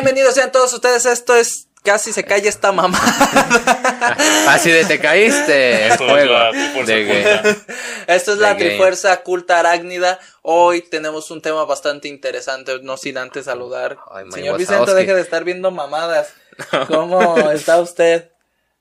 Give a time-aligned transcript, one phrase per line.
[0.00, 3.00] Bienvenidos sean todos ustedes, esto es Casi se cae esta mamá.
[4.48, 5.86] Así de te caíste.
[5.86, 7.56] el Esto es juego la de que- Oculta.
[8.06, 8.56] Esto es la.
[8.56, 10.20] Trifuerza Culta Arácnida.
[10.42, 13.98] Hoy tenemos un tema bastante interesante, no sin antes saludar.
[14.12, 14.74] Ay, Señor Wazowski.
[14.74, 16.32] Vicente, deje de estar viendo mamadas.
[16.88, 18.30] ¿Cómo está usted?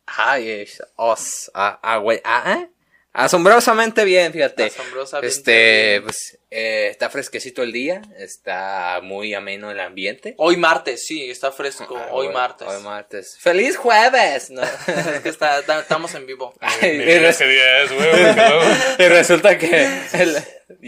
[0.06, 2.70] Ay, es os, ah, ah, güey, ah, ¿eh?
[3.18, 4.66] Asombrosamente bien, fíjate.
[4.66, 6.04] Asombrosamente Este, bien.
[6.04, 10.36] pues, eh, está fresquecito el día, está muy ameno el ambiente.
[10.38, 11.98] Hoy martes, sí, está fresco.
[11.98, 12.68] Ah, hoy bueno, martes.
[12.68, 13.38] Hoy martes.
[13.40, 14.52] ¡Feliz jueves!
[14.52, 14.62] ¿no?
[14.88, 16.54] es que está- está- estamos en vivo.
[16.60, 18.62] Ay, y, res- día es, luego
[19.00, 20.38] y resulta que el-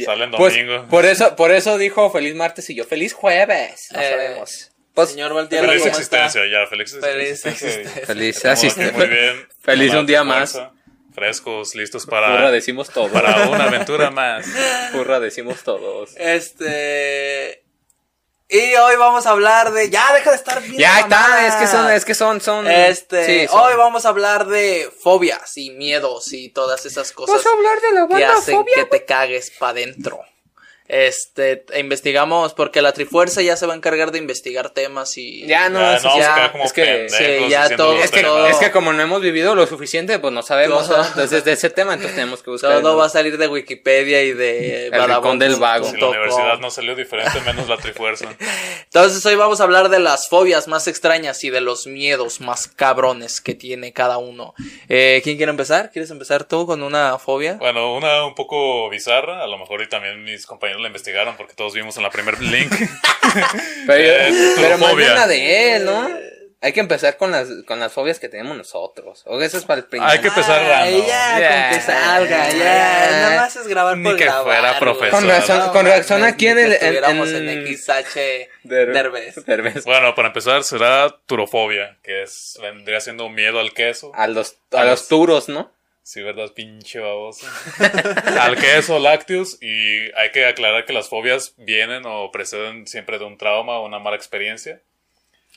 [0.05, 0.87] sale en pues, domingo.
[0.87, 3.87] por eso, por eso dijo feliz martes y yo feliz jueves.
[3.91, 4.71] No Eh, sabemos.
[4.93, 8.01] Pues, Señor Valtierra, Feliz existencia, ya, feliz Feliz existencia.
[8.01, 8.55] existencia.
[8.75, 9.47] feliz muy bien.
[9.63, 10.71] Feliz la un día Trifuerza,
[11.13, 13.09] Frescos, listos para, decimos todo.
[13.09, 14.45] para una aventura más.
[14.93, 16.11] Purra decimos todos.
[16.17, 17.63] Este.
[18.51, 19.89] Y hoy vamos a hablar de.
[19.89, 20.77] Ya, deja de estar bien.
[20.77, 22.67] Ya está, es que son, es que son, son.
[22.69, 23.25] Este.
[23.25, 27.45] sí, son- Hoy vamos a hablar de fobias y miedos y todas esas cosas Vas
[27.45, 28.75] a hablar de la que banda hacen fobia.
[28.75, 30.21] que te cagues pa' dentro.
[30.89, 35.45] Este, investigamos, porque la Trifuerza ya se va a encargar de investigar temas y.
[35.45, 38.71] Ya no, Ya, no, como es que, sí, ya todo- es que, todo- es que
[38.71, 41.05] como no hemos vivido lo suficiente, pues no sabemos, Todo- ¿no?
[41.07, 42.71] Entonces de ese tema, entonces tenemos que buscar.
[42.81, 42.97] Todo ¿no?
[42.97, 44.91] va a salir de Wikipedia y de El
[45.39, 45.85] del vago.
[45.85, 48.35] Si la universidad no salió diferente, menos la Trifuerza.
[48.85, 52.67] Entonces hoy vamos a hablar de las fobias más extrañas y de los miedos más
[52.67, 54.55] cabrones que tiene cada uno.
[54.87, 55.91] Eh, ¿Quién quiere empezar?
[55.91, 57.53] ¿Quieres empezar tú con una fobia?
[57.59, 61.53] Bueno, una un poco bizarra, a lo mejor y también mis compañeros la investigaron porque
[61.53, 62.71] todos vimos en la primer link.
[63.87, 66.09] Pero, Eh, pero más bien la de él, ¿no?
[66.61, 69.23] Hay que empezar con las, con las fobias que tenemos nosotros.
[69.27, 70.11] O eso es para el principio.
[70.11, 70.81] Hay que empezar ya,
[71.69, 73.11] con que salga, ya.
[73.11, 75.09] Nada más es grabar Ni por que grabar, fuera profesor.
[75.11, 79.45] Con razón- No con razón aquí en el- en- estuviéramos en- en, XH Der- Derbez.
[79.45, 79.85] Derbez.
[79.85, 84.11] Bueno, para empezar será turofobia, que es vendría siendo miedo al queso.
[84.13, 85.71] A los, a los turos, ¿no?
[86.09, 87.45] Sí, verdad, pinche baboso.
[88.41, 93.25] al queso, lácteos, y hay que aclarar que las fobias vienen o preceden siempre de
[93.25, 94.81] un trauma o una mala experiencia.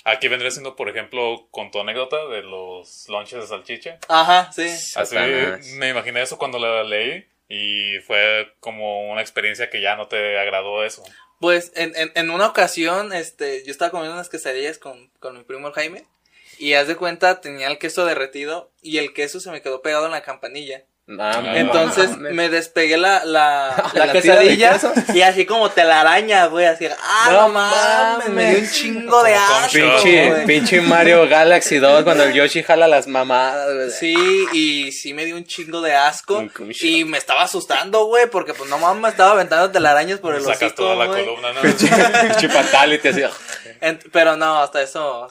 [0.05, 3.99] Aquí vendría siendo, por ejemplo, con tu anécdota de los lunches de salchicha.
[4.09, 4.65] Ajá, sí.
[4.65, 5.67] Así Satanás.
[5.69, 10.39] me imaginé eso cuando la leí y fue como una experiencia que ya no te
[10.39, 11.03] agradó eso.
[11.41, 15.45] Pues en, en, en una ocasión, este, yo estaba comiendo unas quesadillas con, con mi
[15.45, 16.05] primo Jaime.
[16.63, 20.07] Y haz de cuenta, tenía el queso derretido y el queso se me quedó pegado
[20.07, 20.85] en la campanilla.
[21.19, 22.35] Ah, Entonces mames.
[22.35, 24.79] me despegué la, la, la, ¿La quesadilla
[25.13, 29.35] y así como telaraña, güey, así, ah, No no mames, me dio un chingo de
[29.35, 33.91] asco, Pinche, pinche Mario Galaxy 2 cuando el Yoshi jala las mamadas, güey.
[33.91, 36.45] Sí, y sí me dio un chingo de asco
[36.81, 40.43] y me estaba asustando, güey, porque pues no mames, me estaba aventando telarañas por el
[40.43, 41.61] Sacas hocico, toda la columna, ¿no?
[41.61, 43.23] Pinche fatality así.
[44.13, 45.27] Pero no, hasta eso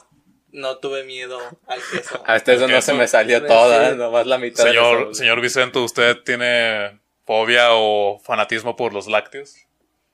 [0.52, 2.22] no tuve miedo al queso.
[2.26, 3.46] Hasta eso El no se me salió Sí.
[3.46, 4.64] toda, nomás la mitad.
[4.64, 5.14] de Señor, eso.
[5.14, 9.54] señor Vicente, ¿usted tiene fobia o fanatismo por los lácteos?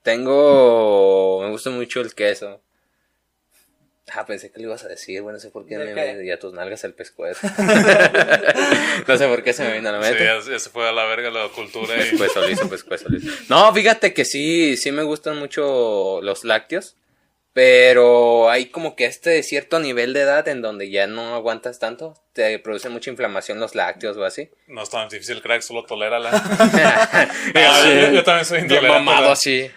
[0.03, 1.41] Tengo.
[1.43, 2.61] Me gusta mucho el queso.
[4.11, 6.25] Ah, pensé que le ibas a decir, bueno, no sé por qué ¿De me qué?
[6.25, 7.45] y a tus nalgas el pescuezo.
[9.07, 10.25] no sé por qué se me vino a la Sí, mente.
[10.25, 12.09] ya, ya se fue a la verga la cultura y...
[12.09, 13.31] Pescuezo liso, pescuezo liso.
[13.49, 16.95] No, fíjate que sí, sí me gustan mucho los lácteos.
[17.61, 22.13] Pero hay como que este cierto nivel de edad en donde ya no aguantas tanto.
[22.31, 24.49] Te produce mucha inflamación los lácteos o así.
[24.67, 26.31] No es tan difícil, crack, solo tolérala.
[27.55, 27.89] Ah, Sí.
[27.99, 28.99] yo, yo también soy intolerante.
[29.03, 29.69] mamado así.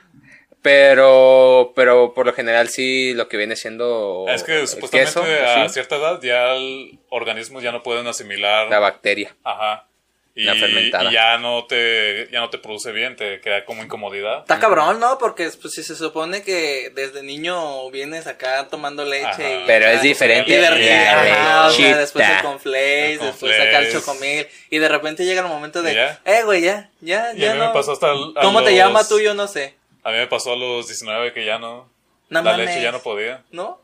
[0.62, 5.64] Pero, pero por lo general sí lo que viene siendo Es que supuestamente queso, a
[5.64, 8.68] así, cierta edad ya el organismo ya no pueden asimilar.
[8.70, 9.34] la bacteria.
[9.42, 9.88] Ajá.
[10.34, 11.10] Y, La fermentada.
[11.10, 14.38] y ya no te ya no te produce bien, te queda como incomodidad.
[14.38, 15.18] Está cabrón, ¿no?
[15.18, 19.42] Porque pues si se supone que desde niño vienes acá tomando leche Ajá.
[19.42, 19.64] y...
[19.66, 23.92] Pero es diferente Y de repente, ajá, o sea, después el conflace, después saca el
[23.92, 26.20] chocomil y de repente llega el momento de, ¿Y ya?
[26.24, 27.66] eh, güey, ya, ya, Y ya a mí no.
[27.66, 29.20] me pasó hasta el- ¿Cómo te los- llama tú?
[29.20, 29.74] Yo no sé.
[30.02, 31.90] A mí me pasó a los 19 que ya no
[32.30, 32.68] No la mames.
[32.68, 33.80] leche ya no podía, ¿No?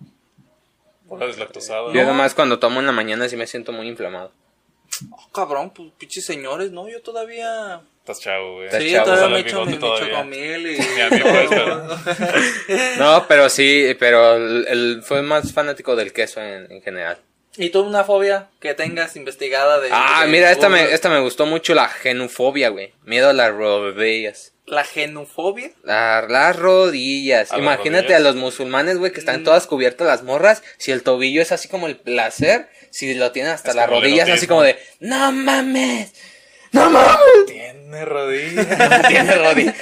[1.10, 1.92] por la deslactosada.
[1.92, 4.32] Yo nomás cuando tomo en la mañana sí me siento muy inflamado.
[5.10, 6.88] Oh, cabrón, pues pinches señores, ¿no?
[6.88, 7.80] Yo todavía...
[8.00, 8.66] Estás chavo, güey.
[8.66, 10.78] Estás Sí, chavo, todavía me echo mi, chocomil y...
[12.98, 17.18] No, pero sí, pero el, el- fue más fanático del queso en, en general.
[17.56, 19.88] ¿Y tú una fobia que tengas investigada de...
[19.92, 22.92] Ah, de- mira, esta me, esta me gustó mucho, la genufobia, güey.
[23.04, 24.52] Miedo a las rodillas.
[24.64, 25.70] La genufobia.
[25.82, 27.50] Las rodillas.
[27.50, 28.20] ¿A las Imagínate rodillas?
[28.20, 29.44] a los musulmanes, güey, que están Mm.
[29.44, 30.62] todas cubiertas las morras.
[30.76, 34.28] Si el tobillo es así como el placer, si lo tienen hasta Es las rodillas,
[34.28, 36.12] así como de, no mames,
[36.72, 37.18] no mames.
[37.46, 38.66] Tiene rodillas.
[39.08, 39.74] Tiene rodillas.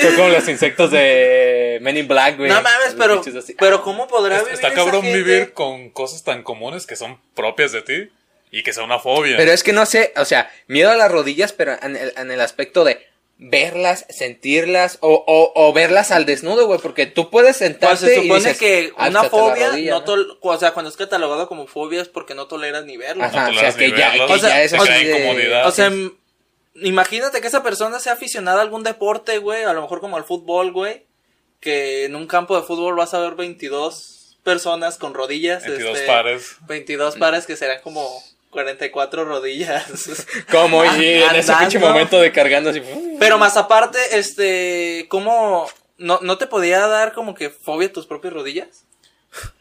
[0.00, 2.50] Son como los insectos de Men in Black, güey.
[2.50, 3.22] No mames, pero,
[3.58, 5.18] pero ¿cómo podrá Es- vivir Está esa cabrón gente?
[5.18, 8.10] vivir con cosas tan comunes que son propias de ti
[8.50, 9.36] y que sea una fobia.
[9.36, 12.30] Pero es que no sé, o sea, miedo a las rodillas, pero en el, en
[12.30, 13.06] el aspecto de
[13.40, 18.12] verlas, sentirlas o, o, o verlas al desnudo, güey, porque tú puedes Pues sentarte se
[18.18, 20.90] y supone dices, que "Ah, una pues, la fobia, rodilla", no tol- o sea, cuando
[20.90, 23.22] es catalogado como fobia es porque no toleras ni verlo.
[23.24, 25.66] Ajá, No o sea, que ya, verlo, que o sea, ya es de- incomodidad.
[25.68, 25.92] O sea,
[26.74, 30.24] imagínate que esa persona sea aficionada a algún deporte, güey, a lo mejor como al
[30.24, 31.06] fútbol, güey,
[31.60, 35.64] que en un campo de fútbol vas a ver 22 personas con rodillas.
[35.64, 36.56] 22 este, pares.
[36.66, 40.26] 22 pares que serán como 44 rodillas.
[40.50, 42.82] Como y en ese pinche momento de cargando así.
[43.18, 45.68] Pero más aparte, este, ¿cómo
[45.98, 48.84] no, no te podía dar como que fobia a tus propias rodillas?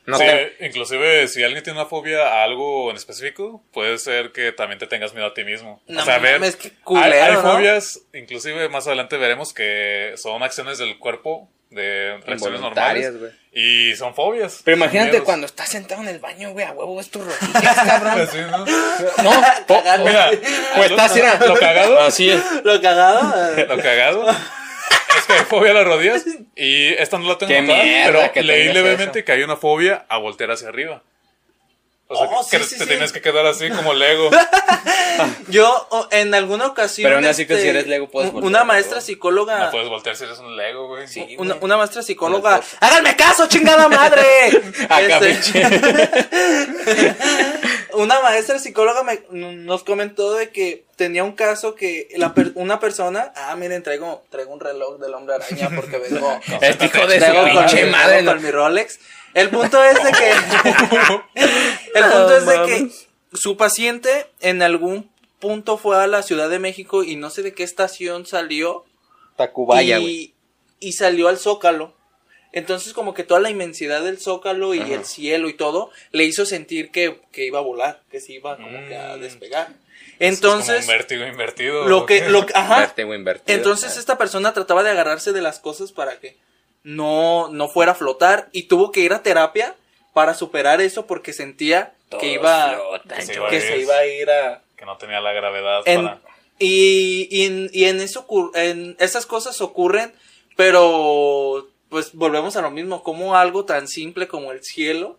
[0.06, 4.32] No Sí, te- inclusive si alguien tiene una fobia a algo en específico, puede ser
[4.32, 5.82] que también te tengas miedo a ti mismo.
[5.88, 7.42] No o sea, ver, qué hay, culero, hay ¿no?
[7.42, 13.14] fobias, inclusive más adelante veremos que son acciones del cuerpo de reacciones normales
[13.52, 14.62] y son fobias.
[14.64, 15.26] Pero imagínate miedos.
[15.26, 18.28] cuando estás sentado en el baño, güey, a huevo es tu rodillas, cabrón.
[18.52, 18.66] ¿no?
[19.24, 19.32] No,
[19.68, 20.30] po- Mira,
[20.76, 22.42] pues estás, mira, lo cagado, Así es.
[22.64, 23.34] Lo cagado.
[23.68, 26.24] lo cagado es que hay fobia a las rodillas
[26.56, 27.64] y esta no la tengo que
[28.06, 29.26] pero leí levemente eso.
[29.26, 31.02] que hay una fobia a voltear hacia arriba.
[32.10, 32.90] O sea, Oh, que sí, sí, te sí.
[32.90, 34.30] tienes que quedar así como Lego.
[35.50, 37.06] Yo o, en alguna ocasión.
[37.06, 39.66] Pero aún así que este, si eres Lego puedes voltear, Una maestra psicóloga.
[39.66, 41.08] No puedes voltear si eres un Lego, güey.
[41.08, 41.36] Sí.
[41.38, 41.66] una, güey.
[41.66, 42.62] una maestra psicóloga.
[42.80, 44.24] ¡Háganme caso, chingada madre!
[44.98, 45.38] Este,
[47.94, 52.80] una maestra psicóloga me, nos comentó de que tenía un caso que la per- una
[52.82, 53.32] persona.
[53.36, 56.40] Ah, miren, traigo, traigo un reloj del hombre araña porque vengo.
[56.46, 58.26] Hijo de su traigo pinche mi- madre.
[58.26, 59.00] con mi Rolex.
[59.34, 60.32] El punto es de que.
[61.94, 62.90] el punto es de que
[63.38, 65.10] su paciente en algún
[65.40, 68.84] punto fue a la Ciudad de México y no sé de qué estación salió
[69.36, 70.34] Tacubaya, y,
[70.94, 71.94] salió al Zócalo.
[72.54, 74.94] Entonces como que toda la inmensidad del Zócalo y Ajá.
[74.96, 78.56] el cielo y todo le hizo sentir que, que iba a volar, que se iba
[78.56, 79.22] como que a Mm.
[80.20, 80.34] Despegar.
[80.34, 81.88] Es como Entonces, un vértigo invertido.
[81.88, 82.80] lo que, lo que- ajá.
[82.80, 83.56] Vértigo invertido.
[83.58, 86.38] Entonces esta persona trataba de agarrarse de las cosas para que
[86.84, 89.76] no, no fuera a flotar y tuvo que ir a terapia
[90.14, 93.96] para superar eso porque sentía Todos que iba, flotan, Que se iba que se iba
[93.96, 96.22] a ir a, que no tenía la gravedad en- para...
[96.60, 98.26] y, y, en, y en eso
[98.56, 100.14] en esas cosas ocurren,
[100.56, 105.18] pero pues volvemos a lo mismo, como algo tan simple como el cielo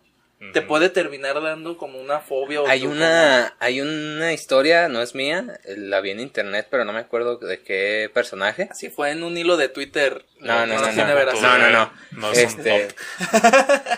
[0.53, 2.61] te puede terminar dando como una fobia.
[2.61, 6.93] o Hay una, hay una historia, no es mía, la vi en internet, pero no
[6.93, 8.69] me acuerdo de qué personaje.
[8.71, 10.25] Así fue en un hilo de Twitter.
[10.39, 11.41] No, no, no, no.
[11.41, 11.93] No, no, no.
[12.11, 12.87] No es un Este,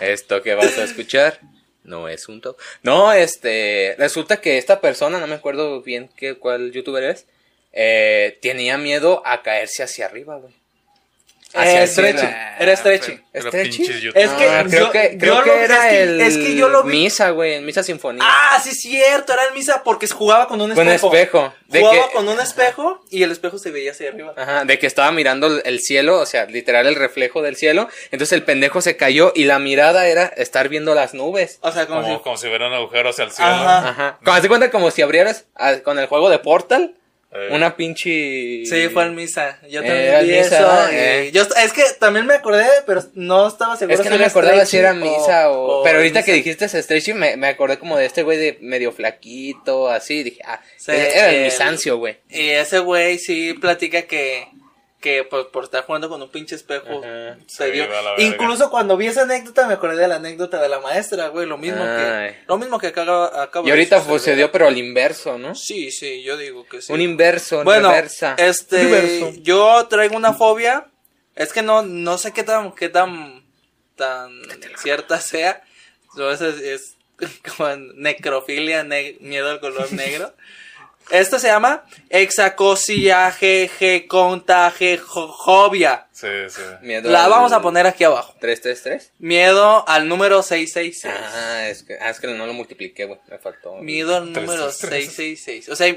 [0.00, 1.40] esto que vas a escuchar
[1.84, 2.56] no es un top.
[2.82, 7.26] No, este, resulta que esta persona, no me acuerdo bien qué, cuál youtuber es,
[7.72, 10.54] eh, tenía miedo a caerse hacia arriba, güey.
[11.54, 12.26] Eh, el stretchy,
[12.58, 13.20] era stretchy.
[13.30, 13.78] Pero ¿Stretchy?
[13.78, 14.18] pinches YouTube.
[14.20, 16.36] Es que Ah, creo yo- que, yo creo lo- que es era que- el es
[16.38, 18.22] que yo lo vi- Misa, güey, en Misa Sinfonía.
[18.26, 21.14] Ah, sí, cierto, era el misa porque jugaba con un con espejo.
[21.14, 21.52] espejo.
[21.68, 24.34] De Jugaba que, con un espejo y el espejo se veía hacia arriba.
[24.36, 27.88] Ajá, de que estaba mirando el- el cielo, o sea, literal el reflejo del cielo.
[28.10, 31.58] Entonces el pendejo se cayó y la mirada era estar viendo las nubes.
[31.62, 32.22] O sea, como, Como, si...
[32.22, 33.50] como si hubiera un agujero hacia el cielo.
[33.50, 33.88] Ajá.
[33.88, 34.18] Ajá.
[34.24, 36.94] Como, de cuenta como si abrieras ah, con el juego de Portal
[37.34, 38.66] Eh, una pinche.
[38.66, 39.58] Sí, fue el misa.
[39.68, 40.88] Yo Eh, también vi misa, eso.
[40.92, 41.30] eh.
[41.32, 43.94] yo, es que también me acordé, pero no estaba seguro.
[43.96, 45.82] Es que no me acordaba si era misa o.
[45.82, 46.26] pero ahorita misa.
[46.26, 50.22] que dijiste Stretchy, me, me acordé como de este güey de medio flaquito, así.
[50.22, 52.18] Dije, ah, Sí, era el- misancio, güey.
[52.28, 54.48] Y ese güey sí platica que,
[55.02, 57.36] que pues, por estar jugando con un pinche espejo Ajá.
[57.46, 57.86] se dio.
[58.18, 61.46] Incluso cuando vi esa anécdota me acordé de la anécdota de la maestra, güey.
[61.46, 62.30] Lo mismo Ay.
[62.30, 65.54] que lo mismo que acaba, acaba Y ahorita pues, se dio, pero al inverso, ¿no?
[65.54, 66.92] Sí, sí, yo digo que sí.
[66.92, 68.36] Un inverso, bueno, reversa.
[68.38, 70.86] este, yo traigo una fobia.
[71.34, 73.44] Es que no, no sé qué tan, qué tan,
[73.96, 74.30] tan
[74.78, 75.62] cierta sea.
[76.14, 76.96] Eso es, es
[77.56, 80.32] como necrofilia, ne- miedo al color negro.
[81.10, 86.06] Esto se llama exacosiaje, contagefobia.
[86.12, 86.62] Sí, sí.
[86.82, 88.34] Miedo La al- vamos a poner aquí abajo.
[88.40, 89.12] 333.
[89.18, 91.14] Miedo al número 666.
[91.34, 93.18] Ah, es que, ah, es que no lo multipliqué, güey.
[93.28, 93.74] Me faltó.
[93.76, 95.04] Miedo al número tres, tres.
[95.14, 95.68] 666.
[95.68, 95.94] O sea,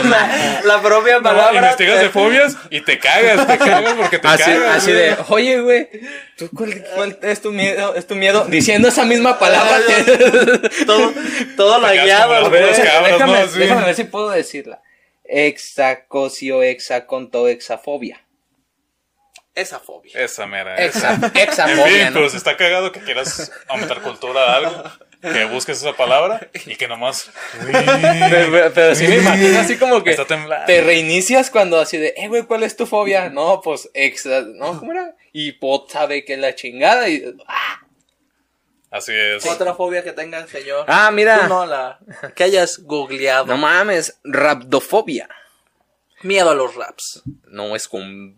[0.08, 1.56] la, la propia No, palabra.
[1.60, 4.76] investigas de fobias y te cagas, te cagas porque te Así, cagas.
[4.76, 5.04] así güey.
[5.04, 5.90] de, oye, güey,
[6.38, 7.96] ¿tú cuál, cuál es tu miedo?
[7.96, 8.46] ¿Es tu miedo?
[8.46, 9.80] Diciendo esa misma palabra.
[10.86, 11.14] todo,
[11.58, 12.62] todo lagueado, como güey.
[12.62, 13.48] déjame, ¿no?
[13.48, 14.84] Déjame ver si puedo decirla.
[15.24, 18.22] Exacosio, hexaconto, hexafobia.
[19.54, 20.12] Esa fobia.
[20.18, 20.78] Esa mera.
[20.78, 22.26] Exa, En hexafobia, fin, ¿no?
[22.26, 24.84] está cagado que quieras aumentar cultura a algo,
[25.22, 27.30] que busques esa palabra y que nomás.
[27.60, 27.72] Pero,
[28.52, 30.66] pero- pero sí me imagino así como que Está temblando.
[30.68, 33.30] te reinicias cuando así de, eh, güey, ¿cuál es tu fobia?
[33.30, 34.80] No, pues, exa, ¿no?
[34.80, 35.16] ¿Cómo era?
[35.34, 37.78] Y pot sabe que es la chingada y, ah,
[38.90, 39.46] Así es.
[39.46, 40.84] Otra fobia que tenga el señor.
[40.88, 41.40] Ah, mira.
[41.42, 41.98] Tú no, la
[42.36, 43.46] que hayas googleado.
[43.46, 45.30] no mames, rapdofobia.
[46.24, 47.22] Miedo a los raps.
[47.46, 48.38] No es con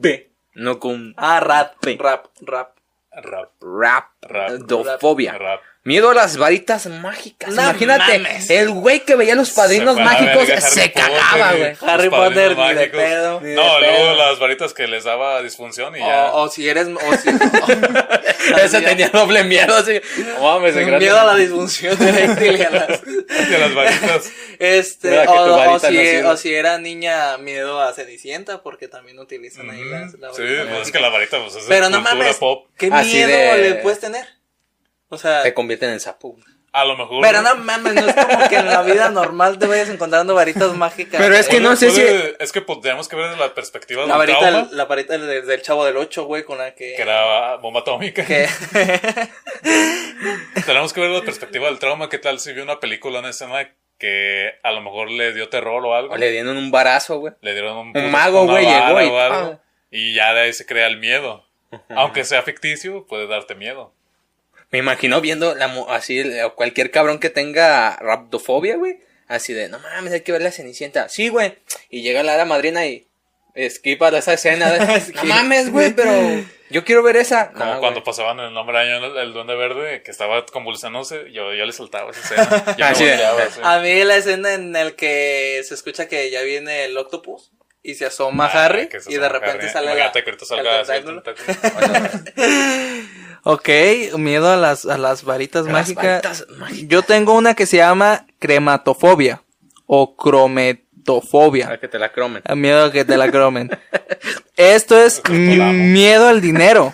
[0.00, 2.76] B, no con Ah, rap, rap, rap.
[3.12, 3.50] Rap.
[3.60, 4.50] rap, Rap.
[4.66, 5.38] dofobia.
[5.38, 5.60] Rap.
[5.86, 7.54] Miedo a las varitas mágicas.
[7.54, 8.50] No Imagínate, mames.
[8.50, 11.76] el güey que veía los padrinos Se mágicos verga se cagaba, güey.
[11.80, 14.14] Harry Potter, ni de pedo, ni de No, luego pedo.
[14.16, 16.32] las varitas que les daba disfunción y ya.
[16.32, 16.88] O, o si eres.
[16.88, 17.28] O si,
[18.64, 20.00] Ese tenía doble miedo, así.
[20.38, 20.98] No mames, grande.
[20.98, 23.02] miedo a la disfunción eréctil y a las.
[23.04, 24.30] De las varitas.
[24.58, 26.24] Este, o, o si, no sirve.
[26.24, 30.14] o si era niña, miedo a Cenicienta, porque también utilizan ahí las.
[30.14, 32.66] la Sí, varita pues es que la varita pues, es Pero no mames, pop.
[32.76, 34.26] ¿qué Así miedo de- le puedes tener?
[35.08, 36.36] O sea, Te convierten en sapo.
[36.72, 37.22] A lo mejor.
[37.22, 40.74] pero no mames, no es como que en la vida normal te vayas encontrando varitas
[40.74, 41.18] mágicas.
[41.18, 42.02] Pero es que no sé si-
[42.38, 44.68] Es que pues, tenemos que ver desde la perspectiva La del varita, trauma.
[44.72, 46.94] la varita del, del chavo del 8, güey, con la que.
[46.94, 48.26] Que era bomba atómica.
[48.26, 48.46] que-
[50.66, 52.08] Tenemos que ver la perspectiva del trauma.
[52.08, 55.84] ¿Qué tal si vio una película, una escena que a lo mejor le dio terror
[55.84, 56.14] o algo?
[56.14, 57.34] O le dieron un barazo, güey.
[57.40, 59.60] Le dieron un, Un mago, una güey, llegó
[59.90, 61.44] y ya de ahí se crea el miedo.
[61.90, 63.92] Aunque sea ficticio, puede darte miedo.
[64.70, 66.22] Me imagino viendo la, así
[66.54, 68.98] cualquier cabrón que tenga raptofobia, güey.
[69.28, 71.08] Así de, no mames, hay que ver la cenicienta.
[71.08, 71.58] Sí, güey.
[71.90, 73.06] Y llega la hada madrina y
[73.54, 74.70] esquipa esa escena.
[74.70, 76.12] De, no mames, güey, pero
[76.70, 77.50] yo quiero ver esa.
[77.52, 78.04] Como No, cuando güey.
[78.04, 82.10] pasaban el nombre año el, el duende verde que estaba convulsionándose, yo, yo le saltaba
[82.12, 82.64] esa escena.
[82.76, 83.60] Yo me volteaba, así.
[83.62, 87.50] A mí la escena en el que se escucha que ya viene el octopus
[87.82, 89.68] y se asoma Ah, Harry y de repente Harry.
[89.70, 91.54] sale la, Imagínate que ahorita salga el así el tentáculo.
[93.48, 93.68] Ok,
[94.18, 96.22] miedo a las, a las varitas Las mágicas.
[96.22, 96.88] varitas mágicas.
[96.88, 99.40] Yo tengo una que se llama crematofobia
[99.86, 101.66] o crometofobia.
[101.66, 102.42] Para que te la cromen.
[102.44, 103.70] A Miedo a que te la cromen.
[104.56, 106.92] Esto es miedo al dinero.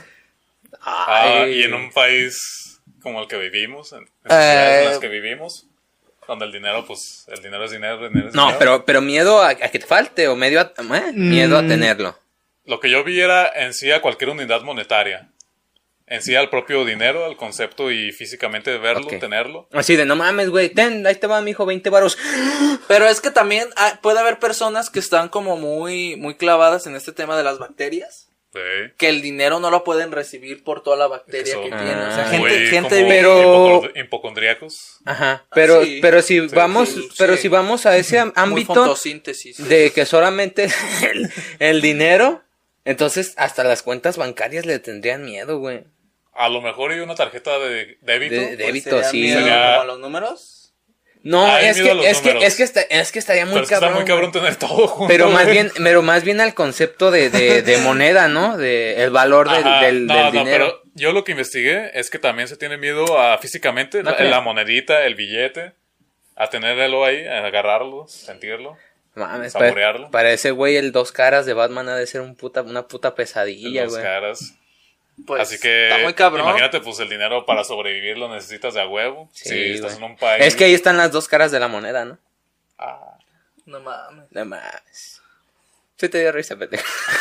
[0.82, 5.08] Ah, y en un país como el que vivimos, en, en Eh, en las que
[5.08, 5.66] vivimos,
[6.28, 8.58] donde el dinero, pues, el dinero es dinero, el dinero es No, dinero.
[8.58, 10.64] pero, pero miedo a, a que te falte o medio a,
[10.98, 11.12] ¿eh?
[11.14, 11.68] miedo a Mm.
[11.68, 12.18] tenerlo.
[12.66, 15.28] Lo que yo vi era en sí a cualquier unidad monetaria.
[16.06, 19.18] En sí al propio dinero, al concepto y físicamente verlo, Ok.
[19.18, 19.68] tenerlo.
[19.72, 22.18] Así de, no mames, güey, ten, ahí te va, mijo, 20 varos.
[22.88, 26.96] Pero es que también hay- puede haber personas que están como muy, muy clavadas en
[26.96, 28.28] este tema de las bacterias.
[28.52, 28.60] Sí.
[28.98, 31.98] Que el dinero no lo pueden recibir por toda la bacteria Eso- que tienen.
[31.98, 34.98] O sea, Ah, gente, gente como Pero- hipocondríacos.
[35.06, 35.98] Ajá, pero, Ah, sí.
[36.02, 37.42] pero si Sí, vamos, sí, pero sí.
[37.42, 39.56] si vamos a ese ámbito fotosíntesis.
[39.68, 40.64] de que solamente
[41.10, 41.30] el,
[41.60, 42.42] el dinero,
[42.84, 45.84] entonces hasta las cuentas bancarias le tendrían miedo, güey.
[46.34, 48.34] A lo mejor y una tarjeta de débito.
[48.36, 49.20] De- Pues débito, sería sí.
[49.20, 50.58] miedo Sería- como a los números.
[51.24, 53.68] No, Hay es que, es que, es que, está- es que estaría muy pero es
[53.68, 53.90] que cabrón.
[53.90, 55.06] está muy cabrón tener todo junto.
[55.12, 55.52] Pero más güey.
[55.54, 58.56] bien, pero más bien al concepto de, de, de moneda, ¿no?
[58.56, 60.66] De el valor del, Ajá, del, no, del no, dinero.
[60.82, 64.20] pero yo lo que investigué es que también se tiene miedo a físicamente, la, Ok.
[64.22, 65.74] la monedita, el billete,
[66.34, 68.76] a tenerlo ahí, a agarrarlo, sentirlo.
[69.14, 70.00] Mames, saborearlo.
[70.06, 72.86] para, para ese güey el dos caras de Batman ha de ser un puta, una
[72.88, 74.02] puta pesadilla, las güey.
[74.02, 74.54] caras.
[75.26, 76.46] Pues, Así que está muy cabrón.
[76.48, 79.28] imagínate, pues el dinero para sobrevivir lo necesitas de a huevo.
[79.34, 80.04] Sí, si estás güey.
[80.06, 80.44] en un país.
[80.46, 82.18] Es que ahí están las dos caras de la moneda, ¿no?
[82.78, 83.18] Ah,
[83.66, 84.24] No mames.
[84.30, 85.20] No más.
[85.98, 86.82] Sí te dio risa, pendejo.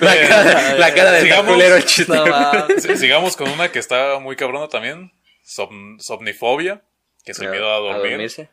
[0.00, 1.52] la, cara, la cara del Sigamos.
[1.52, 2.12] culero el chiste.
[2.14, 2.82] No mames.
[2.98, 5.12] sigamos con una que está muy cabrona también.
[5.44, 6.80] Som- somnifobia,
[7.24, 8.12] que es el miedo a dormir.
[8.12, 8.48] dormirse.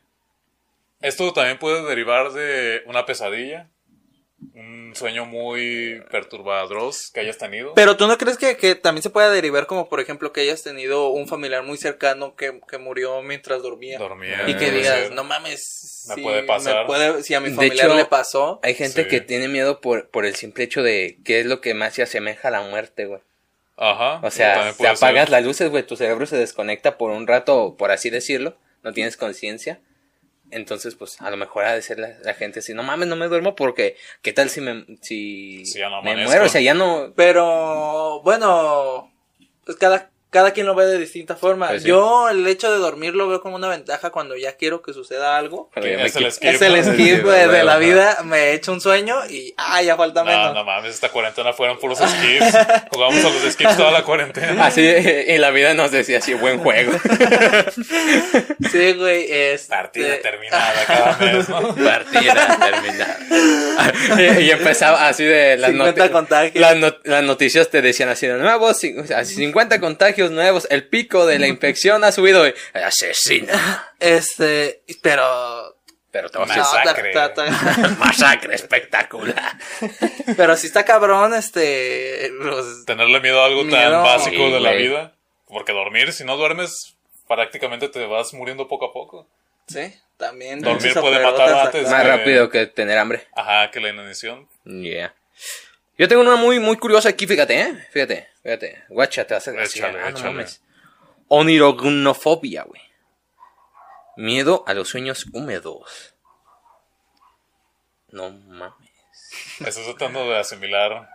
[1.01, 3.69] Esto también puede derivar de una pesadilla,
[4.53, 7.73] un sueño muy perturbador que hayas tenido.
[7.73, 10.63] Pero tú no crees que, que también se pueda derivar como por ejemplo que hayas
[10.63, 13.97] tenido un familiar muy cercano que, que murió mientras dormía.
[13.99, 14.43] Dormía.
[14.47, 15.11] Y que digas, ser.
[15.13, 16.85] no mames, Me si puede pasar.
[16.85, 18.59] puede- si a mi De familiar hecho, le pasó.
[18.63, 19.09] Hay gente Sí.
[19.09, 22.01] que tiene miedo por, por el simple hecho de qué es lo que más se
[22.03, 23.21] asemeja a la muerte, güey.
[23.77, 24.19] Ajá.
[24.25, 25.29] O sea, puede apagas ser.
[25.29, 29.15] las luces, güey, tu cerebro se desconecta por un rato, por así decirlo, no tienes
[29.15, 29.79] conciencia.
[30.51, 33.15] Entonces, pues, a lo mejor ha de ser la, la gente así, no mames, no
[33.15, 36.45] me duermo porque, ¿qué tal si me, si, Si ya no me muero?
[36.45, 39.11] O sea, ya no, Pero, bueno,
[39.65, 41.69] pues cada, cada quien lo ve de distinta forma.
[41.69, 41.87] Pues sí.
[41.89, 45.37] Yo el hecho de dormir lo veo como una ventaja cuando ya quiero que suceda
[45.37, 45.69] algo.
[45.75, 46.49] ya me es el skip.
[46.49, 46.93] Es el ¿no?
[46.93, 50.53] skip de, de la vida, me echo un sueño y, ah, ya falta No, menos.
[50.53, 52.57] no mames, esta cuarentena fueron puros skips.
[52.91, 54.65] Jugamos a los skips toda la cuarentena.
[54.65, 56.91] Así, en la vida nos decía así, buen juego.
[58.71, 59.63] Sí, güey, es...
[59.65, 61.75] Partida terminada cada mes, ¿no?
[61.83, 63.19] Partida terminada.
[64.39, 66.55] y, y empezaba así de las, 50 noti- contagios.
[66.55, 70.67] las, not- las noticias te decían así de nuevos, cin- o sea, 50 contagios nuevos,
[70.69, 73.93] el pico de la infección ha subido y asesina.
[73.99, 75.75] Este, pero...
[76.11, 77.11] Pero te vas no, a Masacre.
[77.13, 79.53] ta- ta- ta- masacre espectacular.
[80.35, 82.31] pero si está cabrón, este...
[82.41, 85.13] pues, Tenerle miedo a algo tan básico Sí, de la vida.
[85.47, 86.95] Porque dormir, si no duermes,
[87.27, 89.27] prácticamente te vas muriendo poco a poco.
[89.67, 90.61] sí, también...
[90.61, 91.87] Dormir puede matar antes.
[91.89, 93.27] Más que- rápido que tener hambre.
[93.35, 94.47] Ajá, que la inanición.
[94.65, 95.13] Yeah.
[95.97, 97.87] Yo tengo una muy, muy curiosa aquí, fíjate, ¿eh?
[97.91, 98.83] Fíjate, fíjate.
[98.89, 100.33] Guacha, te vas a decir, Échale, ah, no échale.
[100.33, 100.61] mames.
[101.27, 102.81] Onirognofobia, güey.
[104.17, 106.15] Miedo a los sueños húmedos.
[108.11, 108.89] No mames.
[109.59, 111.09] Estás tratando de asimilar.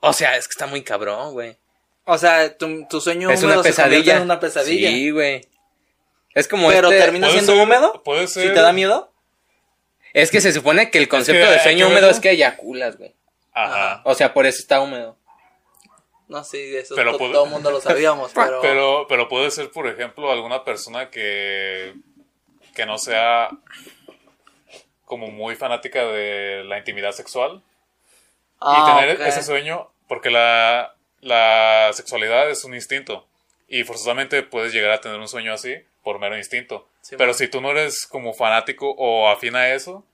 [0.00, 1.56] O sea, es que está muy cabrón, güey.
[2.04, 4.16] O sea, tu, tu sueño Es húmedo una se pesadilla.
[4.16, 4.88] en una pesadilla.
[4.90, 5.46] Sí, güey.
[6.34, 8.02] Es como pero este- termina siendo ser- húmedo.
[8.02, 9.12] puede Si ser- te da miedo.
[10.12, 13.14] Es que se supone que el concepto que de sueño húmedo es que eyaculas, güey.
[13.52, 14.02] Ajá.
[14.04, 15.16] O sea, por eso está húmedo.
[16.30, 18.60] No, sí, eso Pero to- puede- todo el mundo lo sabíamos, pero...
[18.62, 21.94] Pero, pero puede ser, por ejemplo, alguna persona que,
[22.74, 23.50] que no sea
[25.04, 27.62] como muy fanática de la intimidad sexual
[28.60, 29.26] Ah, y tener ok.
[29.26, 33.26] ese sueño, porque la, la sexualidad es un instinto
[33.68, 36.86] y forzosamente puedes llegar a tener un sueño así por mero instinto.
[37.00, 37.34] Sí, Pero man.
[37.38, 40.04] si tú no eres como fanático o afín a eso,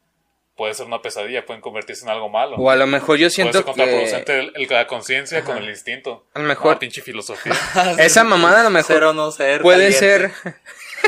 [0.56, 2.56] puede ser una pesadilla, pueden convertirse en algo malo.
[2.56, 3.66] O a lo mejor yo Puede siento ser que...
[3.66, 6.25] contraproducente la conciencia con el instinto.
[6.34, 7.52] A lo mejor- Ah, pinche filosofía.
[7.98, 8.94] Esa mamada a lo mejor...
[8.96, 9.61] Ser o no ser.
[9.62, 10.33] Puede caliente.
[10.33, 10.54] ser.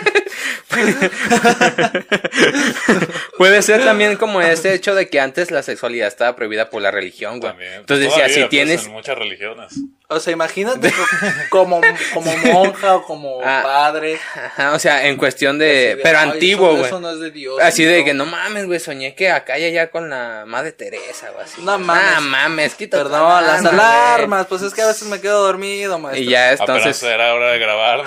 [3.38, 6.90] Puede ser también como este hecho de que antes la sexualidad estaba prohibida por la
[6.90, 7.52] religión, güey.
[7.52, 7.72] También.
[7.74, 8.86] Entonces decía, si pues, tienes.
[8.86, 9.72] en muchas religiones.
[10.10, 11.04] O sea, imagínate co-
[11.50, 11.82] como,
[12.14, 14.18] como monja o como Ah, padre.
[14.34, 15.96] Ajá, o sea, en cuestión de.
[15.96, 16.84] de, Pero "Ay, antiguo, güey.
[16.86, 17.58] Eso no es de Dios.
[17.60, 18.04] Así de no".
[18.06, 21.44] que no mames, güey, soñé que acá y allá con la madre Teresa, güey.
[21.44, 21.60] así.
[21.60, 22.04] No mames.
[22.16, 24.46] Ah, mames, quita Perdón, las alarmas.
[24.46, 26.24] Pues es que a veces me quedo dormido, maestro.
[26.24, 27.02] Y ya Apenas entonces.
[27.02, 27.98] era hora de grabar.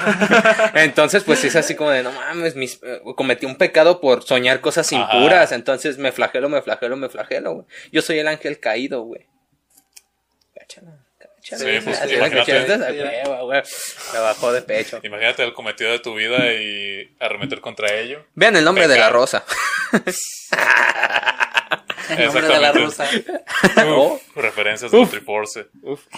[0.73, 0.79] ¿no?
[0.81, 4.59] Entonces, pues es así como de, no mames, mis, eh, cometí un pecado por soñar
[4.59, 5.13] cosas Ajá.
[5.17, 5.51] impuras.
[5.51, 7.65] Entonces me flagelo, me flagelo, me flagelo, güey.
[7.91, 9.27] Yo soy el ángel caído, güey.
[11.41, 11.99] Sí, pues,
[14.13, 14.99] la bajó de pecho.
[15.03, 18.25] Imagínate el cometido de tu vida y arremeter contra ello.
[18.35, 19.43] Vean el nombre de la rosa.
[22.09, 23.07] El nombre de la rusa.
[23.85, 24.13] Oh.
[24.15, 25.67] Uf, referencias de Nutriforce.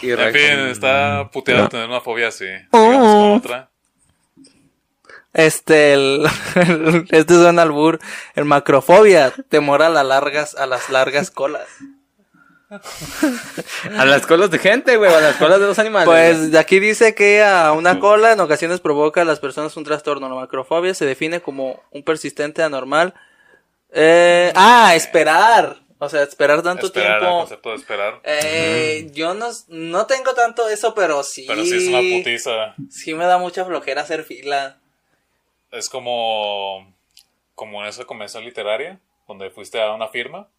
[0.02, 0.50] Y En reacción.
[0.50, 2.46] fin, está puteado tener una fobia así.
[2.72, 3.70] Sigamos con otra.
[5.34, 6.26] Este, el,
[7.12, 8.00] este es un albur.
[8.36, 11.68] El macrofobia, temor a las largas, a las largas colas.
[13.98, 16.08] A las colas de gente, güey, a las colas de los animales.
[16.08, 19.84] Pues de aquí dice que a una cola en ocasiones provoca a las personas un
[19.84, 20.30] trastorno.
[20.30, 23.14] La macrofobia se define como un persistente anormal.
[23.92, 25.78] Eh, ah, esperar.
[26.00, 27.40] O sea, esperar tanto Esperar, el tiempo.
[27.40, 28.20] concepto de esperar.
[28.24, 31.46] Eh, yo no, no tengo tanto eso, pero sí.
[31.48, 32.76] Pero sí es una putiza.
[32.90, 34.80] Sí me da mucha flojera hacer fila.
[35.72, 36.94] Es como,
[37.56, 40.50] como en esa convención literaria, donde fuiste a una firma.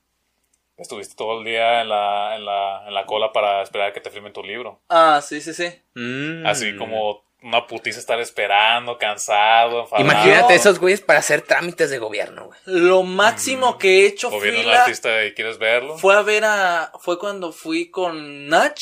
[0.77, 4.01] Estuviste todo el día en la, en la, en la cola para esperar a que
[4.01, 4.81] te firmen tu libro.
[4.89, 5.73] Ah, sí, sí, sí.
[5.95, 6.47] Mm.
[6.47, 10.05] Así como una putiza estar esperando, cansado, enfadado.
[10.05, 12.59] Imagínate esos güeyes para hacer trámites de gobierno, güey.
[12.65, 15.99] Lo máximo que he hecho O viene un fila artista y quieres verlo.
[15.99, 16.91] fue a ver a.
[17.01, 18.81] Fue cuando fui con Nach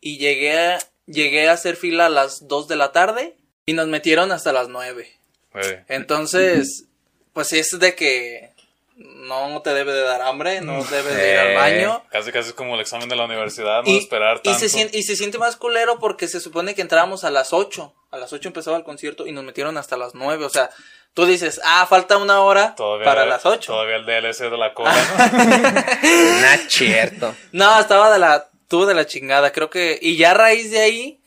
[0.00, 3.86] y llegué a, llegué a hacer fila a las 2 de la tarde y nos
[3.86, 5.08] metieron hasta las 9.
[5.52, 5.78] Güey.
[5.86, 6.88] Entonces,
[7.32, 8.53] pues es de que
[8.96, 12.02] no te debe de dar hambre, no debes de ir al baño.
[12.10, 14.58] Casi casi es como el examen de la universidad, no Y, esperar y tanto.
[14.58, 17.92] se siente, y se siente más culero porque se supone que entrábamos a las 8.
[18.12, 20.44] A las 8 empezaba el concierto y nos metieron hasta las 9.
[20.44, 20.70] O sea,
[21.12, 23.72] tú dices, ah, falta una hora Todavía, para las 8.
[23.72, 25.38] Todavía el DLC de la cola, ¿no?
[26.40, 27.34] Nah, cierto.
[27.50, 30.80] No, estaba de la, tuvo de la chingada, creo que, y ya a raíz de
[30.80, 31.20] ahí,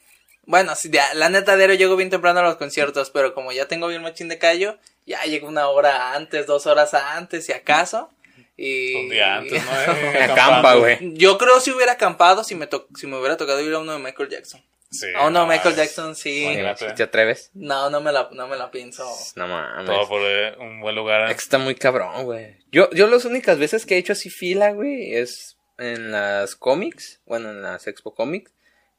[0.45, 0.71] bueno,
[1.15, 4.29] la neta diario llego bien temprano a los conciertos, pero como ya tengo bien machín
[4.29, 8.11] de callo, ya llego una hora antes, dos horas antes, si acaso,
[8.55, 8.93] y...
[8.95, 9.71] Un día antes, ¿no?
[10.13, 10.97] Eh, Acampa, güey.
[11.15, 13.93] Yo creo si hubiera acampado, si me, to- si me hubiera tocado ir a uno
[13.93, 14.63] de Michael Jackson.
[14.89, 16.43] Sí, Oh, no, Michael es- Jackson sí.
[16.43, 16.93] Imagínate.
[16.93, 17.51] ¿Te atreves?
[17.53, 19.05] No, no me la, no me la pienso.
[19.35, 19.85] No mames.
[19.85, 21.29] Todo por eh, un buen lugar.
[21.29, 22.57] Es que está muy cabrón, güey.
[22.71, 27.21] Yo, yo las únicas veces que he hecho así fila, güey, es en las cómics,
[27.25, 28.51] bueno, en las Expo Comics,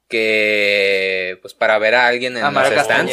[0.09, 3.13] que pues para ver a alguien en Amara los stands.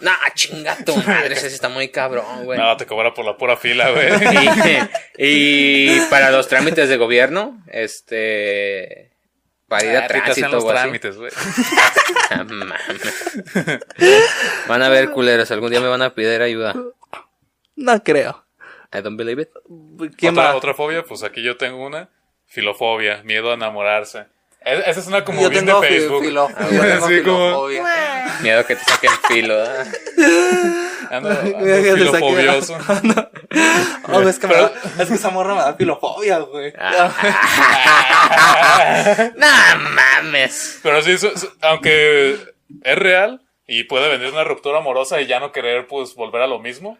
[0.00, 2.58] Nah, chinga tu madre, ese está muy cabrón, güey.
[2.58, 4.08] Nada, te cobra por la pura fila, güey.
[5.18, 9.10] Y, y para los trámites de gobierno, este
[9.68, 10.78] para ir a Ah, tránsito los o así.
[10.80, 11.32] trámites, güey.
[12.30, 12.44] Ah.
[14.68, 16.74] Van a ver culeros, algún día me van a pedir ayuda.
[17.76, 18.44] No creo.
[18.92, 19.50] I don't believe it.
[20.16, 20.56] ¿Quién otra, va?
[20.56, 22.08] otra fobia, pues aquí yo tengo una.
[22.46, 24.26] Filofobia, miedo a enamorarse.
[24.64, 26.24] Es- Esa es una como Yo bien tengo de Facebook.
[26.24, 26.94] filo- Ah, yo bueno.
[26.94, 27.68] tengo Sí, como-.
[28.42, 29.86] Miedo que te saquen filo, ¿verdad?
[31.10, 32.78] Ando, ando filofobioso.
[34.08, 36.72] Oh, es, que me da- es que esa morra me da filofobia, güey.
[39.36, 39.46] No
[39.94, 40.80] mames.
[40.82, 42.38] Pero sí, eso- eso- aunque
[42.82, 46.46] es real y puede venir una ruptura amorosa y ya no querer pues volver a
[46.46, 46.98] lo mismo.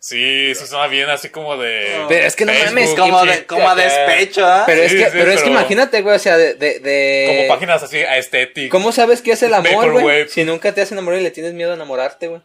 [0.00, 2.04] Sí, sí suena bien así como de...
[2.08, 3.82] Pero es que no Facebook, mames, Como, de, como a acá.
[3.82, 4.62] despecho, ¿ah?
[4.64, 7.26] Pero es Sí, que, sí, pero es que imagínate, güey, o sea, de, de, de-
[7.36, 8.70] Como páginas así aesthetic.
[8.70, 10.28] ¿Cómo sabes qué es el amor, güey?
[10.28, 12.40] Si nunca te has enamorado y le tienes miedo a enamorarte, güey.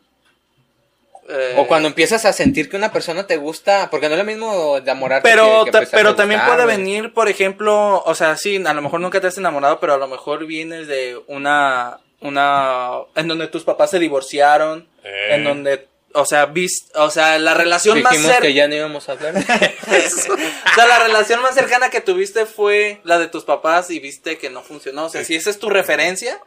[1.29, 4.25] Eh, O cuando empiezas a sentir que una persona te gusta, porque no es lo
[4.25, 8.35] mismo enamorarte Pero, que, que pero a también gustar, puede venir, por ejemplo, o sea,
[8.35, 11.99] sí, a lo mejor nunca te has enamorado, pero a lo mejor vienes de una,
[12.19, 15.35] una, en donde tus papás se divorciaron, Eh.
[15.35, 18.75] en donde, o sea, vis, o sea, la relación más Dijimos cercana, que ya no
[18.75, 19.35] íbamos a hablar.
[19.37, 24.37] o sea, la relación más cercana que tuviste fue la de tus papás y viste
[24.37, 26.39] que no funcionó, o sea, si esa es tu referencia,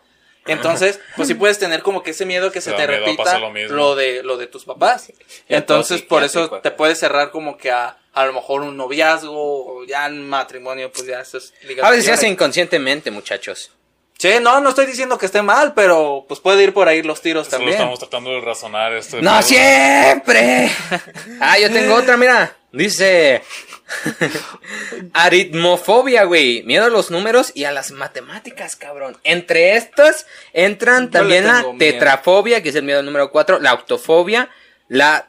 [0.47, 3.77] entonces, pues sí puedes tener como que ese miedo que se Te repita lo mismo.
[3.77, 5.13] lo de, lo de tus papás.
[5.49, 9.33] Entonces, por eso psiquiátrico te puedes cerrar como que a, a lo mejor un noviazgo
[9.35, 11.53] o ya en matrimonio, pues ya eso es
[11.83, 13.71] A veces se hace inconscientemente, muchachos.
[14.19, 17.21] Sí, no, no estoy diciendo que esté mal, pero pues puede ir por ahí los
[17.21, 17.75] tiros Solo también.
[17.75, 19.21] estamos tratando de razonar esto.
[19.21, 20.71] ¡No siempre!
[21.41, 22.57] Ah, yo tengo otra, mira.
[22.73, 23.43] Dice...
[25.13, 26.63] Aritmofobia, güey.
[26.65, 29.17] Miedo a los números y a las matemáticas, cabrón.
[29.23, 31.75] Entre estas entran Yo también la miedo.
[31.79, 34.51] tetrafobia, que es el miedo al número 4, la autofobia,
[34.89, 35.29] la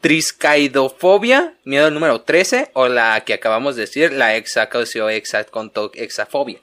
[0.00, 6.58] triscaidofobia, miedo al número 13, o la que acabamos de decir, la exacosio exaconto exafobia.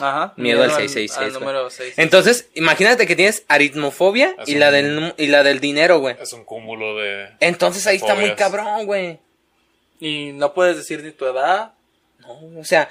[0.00, 0.32] Ajá.
[0.36, 1.40] Miedo al 666, Al güey.
[1.40, 1.94] número 6.
[1.98, 6.16] Entonces, imagínate que tienes aritmofobia Es y la, del, y la del dinero, güey.
[6.20, 7.28] Es un cúmulo de...
[7.40, 9.18] Entonces ahí está muy cabrón, güey.
[10.00, 11.74] Y no puedes decir ni tu edad,
[12.18, 12.88] No, o sea,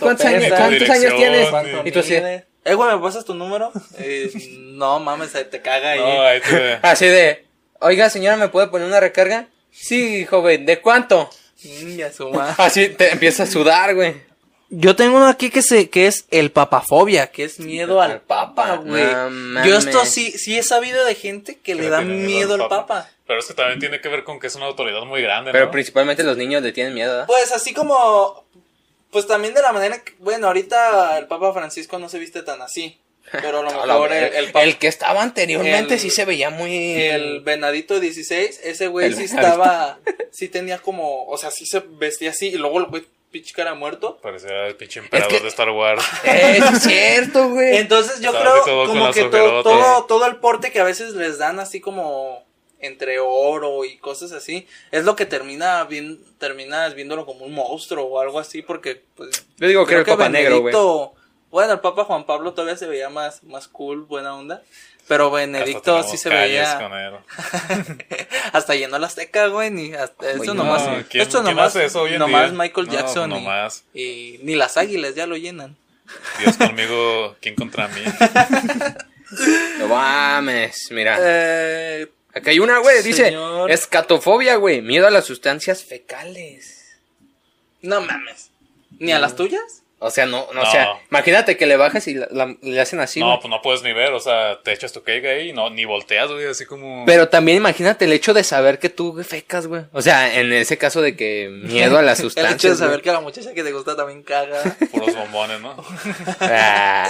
[0.00, 1.48] ¿cuántos años, cuántos años tienes?
[1.84, 2.14] Y tú así.
[2.14, 3.70] Eh, güey, ¿me pasas tu número?
[3.98, 6.00] Eh, no mames, ahí te caga ahí.
[6.00, 6.78] No, ahí te...
[6.82, 7.44] así de,
[7.80, 9.48] oiga señora, ¿me puede poner una recarga?
[9.70, 11.28] Sí, joven, ¿de cuánto?
[11.62, 12.54] Inga su madre.
[12.58, 14.14] Así te empieza a sudar, güey.
[14.78, 18.76] Yo tengo uno aquí que se que es el papafobia, que es miedo al papa,
[18.76, 19.04] güey.
[19.30, 19.64] No.
[19.64, 23.08] Yo esto sí sí he sabido de gente que le le da miedo al papa.
[23.26, 25.66] Pero es que también tiene que ver con que es una autoridad muy grande, Pero
[25.66, 25.70] ¿no?
[25.72, 27.26] principalmente los niños le tienen miedo, ¿verdad?
[27.26, 28.44] Pues así como
[29.10, 32.60] pues también de la manera que bueno, ahorita el Papa Francisco no se viste tan
[32.60, 32.98] así,
[33.32, 36.94] pero a lo mejor el, papa- El que estaba anteriormente el- sí se veía muy...
[37.02, 39.98] el venadito 16, ese güey sí estaba
[40.32, 43.04] sí tenía como, o sea, sí se vestía así y luego el güey
[43.38, 44.18] pinche cara muerto.
[44.22, 46.02] Parecía el pinche emperador que- de Star Wars.
[46.24, 47.76] Eh, es cierto, güey.
[47.76, 49.62] Entonces yo Estaba creo todo como que to- ojerotas.
[49.64, 52.44] todo, todo el porte que a veces les dan así como
[52.78, 58.04] entre oro y cosas así, es lo que termina bien, terminas viéndolo como un monstruo
[58.04, 60.74] o algo así, porque pues Yo digo que el Papa Negro, güey.
[61.50, 64.62] Bueno, el Papa Juan Pablo todavía se veía más, más cool, buena onda.
[65.08, 66.78] Pero Benedicto sí se veía.
[66.78, 67.14] con él.
[68.52, 69.70] hasta llenó la Azteca, güey.
[69.70, 70.82] Ni hasta, eso Oye, nomás.
[70.82, 71.68] no, ¿quién- esto quién nomás.
[71.76, 72.58] hace eso hoy en nomás día?
[72.58, 73.30] Michael No, Jackson.
[73.30, 73.84] y- nomás.
[73.94, 75.76] y, ni las águilas ya lo llenan.
[76.40, 78.02] Dios conmigo, ¿quién contra mí?
[79.80, 81.18] No mames, mira.
[81.20, 83.70] Eh, Acá hay una, güey, dice, Señor.
[83.72, 86.96] escatofobia, güey, miedo a las sustancias fecales.
[87.82, 88.50] no mames.
[89.00, 89.82] ¿Ni a las tuyas?
[89.98, 90.62] O sea, no, no, No.
[90.62, 93.38] o sea, imagínate que le bajas y la- la- le hacen así, no, güey.
[93.40, 95.86] pues no puedes ni ver, o sea, te echas tu cake ahí y no, ni
[95.86, 97.04] volteas, güey, así como...
[97.06, 99.84] Pero también imagínate el hecho de saber que tú fecas, güey.
[99.92, 102.54] O sea, en ese caso de que miedo a las El sustancias.
[102.56, 103.02] hecho de saber güey.
[103.04, 104.62] que a la muchacha que te gusta también caga.
[104.92, 105.74] Puros bombones, ¿no?
[106.40, 107.08] Ah,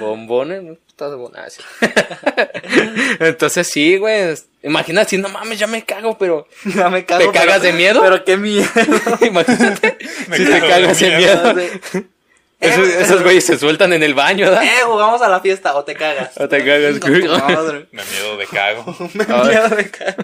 [0.00, 0.76] bombones, ¿no?
[0.96, 1.60] Estás bona- sí.
[3.20, 4.34] Entonces sí, güey.
[4.62, 7.30] Imagínate, si no mames, ya me cago, pero ya me cago.
[7.30, 8.00] ¿Te cagas de miedo?
[8.02, 8.66] Pero qué miedo.
[9.20, 11.54] imagínate Me si te cago de cagas de miedo.
[11.54, 11.70] miedo.
[12.60, 14.64] Esos, esos güeyes se sueltan en el baño, ¿verdad?
[14.64, 16.30] Eh, jugamos a la fiesta o te cagas.
[16.40, 17.86] O te cagas, No, madre.
[17.92, 18.96] Me miedo de cago.
[19.12, 20.16] Me miedo de cagar.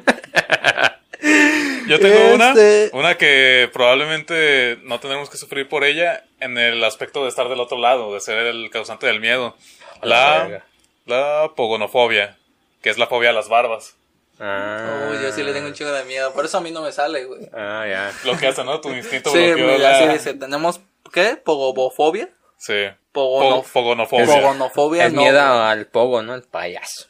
[1.22, 6.56] Yo Yo tengo Este- una, una que probablemente no tendremos que sufrir por ella en
[6.56, 9.54] el aspecto de estar del otro lado, de ser el causante del miedo.
[10.02, 10.64] A la
[11.06, 12.36] La, pogonofobia,
[12.82, 13.96] que es la fobia a las barbas.
[14.40, 16.32] Ah, Uy, yo sí le tengo un chingo de miedo.
[16.32, 17.48] Por eso a mí no me sale, güey.
[17.52, 18.12] Ah, ya.
[18.24, 18.80] Lo que hace, ¿no?
[18.80, 19.98] Tu instinto Sí, bloqueó güey, la...
[19.98, 20.34] así dice.
[20.34, 20.80] Tenemos,
[21.12, 21.36] ¿qué?
[21.36, 22.28] ¿Pogobofobia?
[22.58, 22.86] Sí.
[23.12, 24.26] Pogono- Po- pogonofobia.
[24.26, 25.06] Pogonofobia.
[25.06, 25.60] Es no, miedo güey.
[25.70, 26.34] al pogo, ¿no?
[26.34, 27.06] El payaso.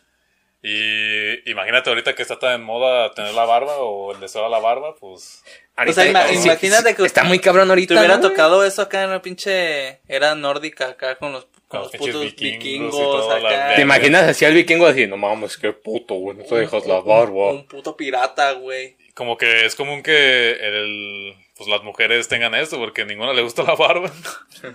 [0.63, 4.49] Y imagínate ahorita que está tan en moda tener la barba o el deseo a
[4.49, 5.43] la barba, pues...
[5.77, 7.95] O sea, ima- sí, imagínate que Está muy cabrón ahorita.
[7.95, 8.29] te hubiera ¿no?
[8.29, 12.65] tocado eso acá en la pinche era nórdica, acá con los, con los putos vikingos
[12.93, 13.75] vikingos, la acá.
[13.77, 15.07] ¿Te imaginas así al vikingo así?
[15.07, 16.37] No mames, qué puto, güey.
[16.37, 17.51] No te dejas la barba.
[17.53, 18.97] Un puto pirata, güey.
[19.15, 23.43] Como que es común que el, pues las mujeres tengan esto, porque a ninguna le
[23.43, 24.11] gusta la barba.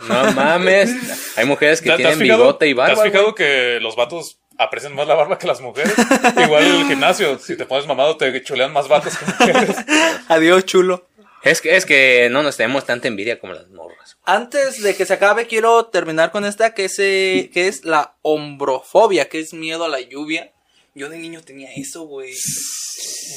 [0.07, 1.37] No mames.
[1.37, 2.93] Hay mujeres que ¿Te- te has tienen fijado- bigote y barba.
[2.95, 3.35] ¿Te has fijado güey.
[3.35, 5.93] que los vatos aprecian más la barba que las mujeres?
[6.43, 9.75] Igual en el gimnasio, si te pones mamado te chulean más vatos que mujeres.
[10.27, 11.06] Adiós, chulo.
[11.49, 14.17] Es que, es que no nos tenemos tanta envidia como las morras.
[14.25, 18.15] Antes de que se acabe, quiero terminar con esta, que es, eh, que es la
[18.21, 20.51] hombrofobia, que es miedo a la lluvia.
[20.95, 22.33] Yo de niño tenía eso, güey.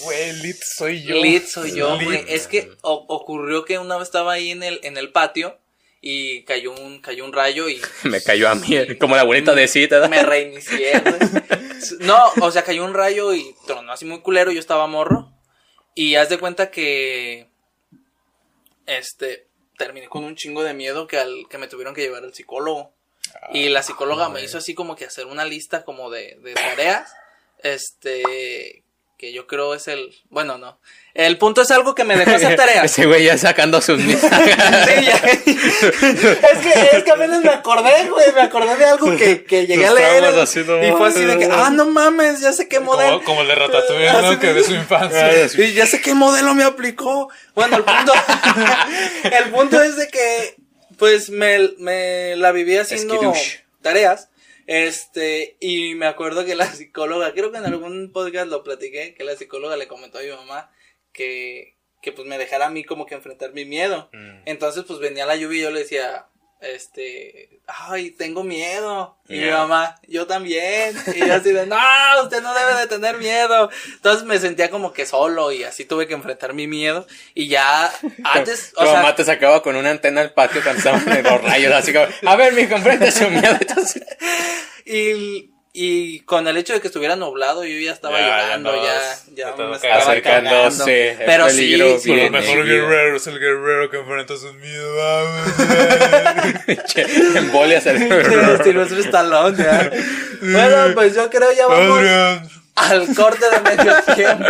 [0.05, 1.17] Güey, lit soy yo.
[1.23, 2.25] Lit soy yo, güey.
[2.29, 5.59] Es que o- ocurrió que una vez estaba ahí en el, en el patio
[6.01, 9.69] y cayó un, cayó un rayo y Me cayó a mí, como la abuelita de
[9.69, 10.09] cita.
[10.09, 11.19] me reinicié, güey.
[12.01, 15.31] No, o sea, cayó un rayo y tronó así muy culero, yo estaba morro.
[15.95, 17.50] Y haz de cuenta que.
[18.99, 19.47] Este.
[19.79, 22.93] Terminé con un chingo de miedo que al que me tuvieron que llevar al psicólogo.
[23.53, 27.15] Y la psicóloga me hizo así como que hacer una lista como de, de tareas.
[27.63, 28.83] Este.
[29.21, 30.15] Que yo creo es el.
[30.31, 30.81] Bueno, no.
[31.13, 32.87] El punto es algo que me dejó hacer tareas.
[32.87, 35.17] Ese güey ya sacando sus Sí, ya.
[35.27, 38.33] es, que, es que apenas me acordé, güey.
[38.33, 40.25] Me acordé de algo que, que llegué a leer.
[40.25, 43.17] y fue así de que, ah, no mames, ya sé qué modelo.
[43.17, 44.41] Como, como el de Ratatouille, ¿no?
[44.41, 45.31] Que de- su infancia.
[45.59, 47.29] Y ya sé qué modelo me aplicó.
[47.55, 48.15] Bueno, el punto,
[49.25, 50.57] el punto es de que,
[50.97, 53.35] pues, me, me la viví haciendo
[53.83, 54.30] tareas.
[54.71, 59.25] Este, y me acuerdo que la psicóloga, creo que en algún podcast lo platiqué, que
[59.25, 60.71] la psicóloga le comentó a mi mamá
[61.13, 64.09] que, que pues me dejara a mí como que enfrentar mi miedo.
[64.13, 64.43] Mm.
[64.47, 66.29] Entonces, pues venía la lluvia y yo le decía,
[66.61, 69.17] este, ay, tengo miedo.
[69.29, 70.95] Y mi mamá, yo también.
[71.15, 71.77] Y yo así de, no,
[72.23, 73.71] usted no debe de tener miedo.
[73.95, 77.07] Entonces me sentía como que solo y así tuve que enfrentar mi miedo.
[77.35, 77.91] Y ya
[78.25, 81.43] antes, Tu o sea, mamá te sacaba con una antena al patio cuando estaban los
[81.43, 83.57] rayos, así como, a ver, mi enfrente su miedo.
[83.61, 84.05] Entonces,
[84.85, 88.75] y, y con el hecho de que estuviera nublado, yo ya estaba Ya, ya llorando,
[88.75, 89.01] ya,
[89.35, 91.21] ya, ya me estaba acercándose, cagando.
[91.21, 92.67] el Pero sí, sí, Pero el mejor bien.
[92.67, 95.29] guerrero es el guerrero que enfrenta sus miedos.
[96.87, 97.07] che,
[97.39, 97.99] embolias el...
[98.65, 99.91] Silvestre Stallone, ya.
[100.43, 102.60] Bueno, pues yo creo ya vamos.
[102.77, 104.45] Al corte de medio tiempo.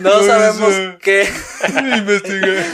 [0.00, 1.28] No sabemos qué,
[1.96, 2.64] Investigué.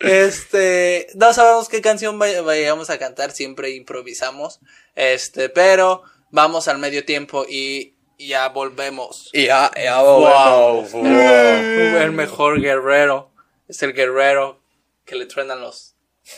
[0.00, 4.60] este, no sabemos qué canción vay- vayamos a cantar, siempre improvisamos,
[4.94, 9.30] este, pero vamos al medio tiempo y ya volvemos.
[9.32, 10.86] Y ya, ya, Wow.
[10.92, 11.06] wow.
[11.06, 13.30] El mejor guerrero
[13.68, 14.60] es el guerrero
[15.04, 15.91] que le truenan los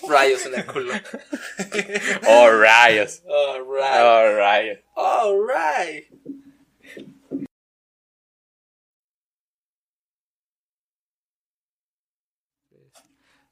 [0.08, 0.92] rayos en el culo.
[2.26, 3.22] Oh, rayos.
[3.28, 4.78] Alright, Oh, rayos.
[4.96, 6.04] alright.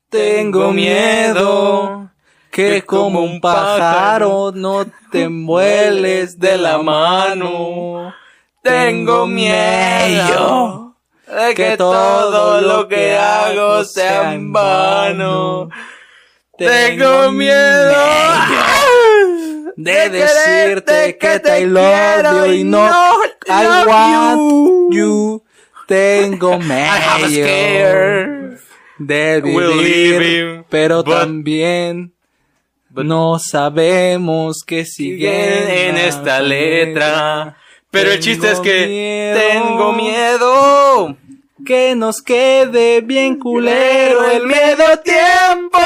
[0.09, 2.11] Tengo miedo
[2.51, 8.13] que como un pájaro no te mueles de la mano.
[8.63, 15.71] Tengo miedo de que todo lo que hago sea en vano.
[16.59, 17.95] Tengo miedo
[19.75, 22.91] de decirte que te quiero y no
[23.49, 25.43] I want you.
[25.87, 27.23] Tengo miedo
[28.99, 32.13] de vivir, pero también
[32.91, 37.57] no sabemos qué sigue en esta letra.
[37.91, 39.41] Pero el chiste es que miedo.
[39.41, 41.17] tengo miedo.
[41.65, 45.79] Que nos quede bien culero el medio tiempo.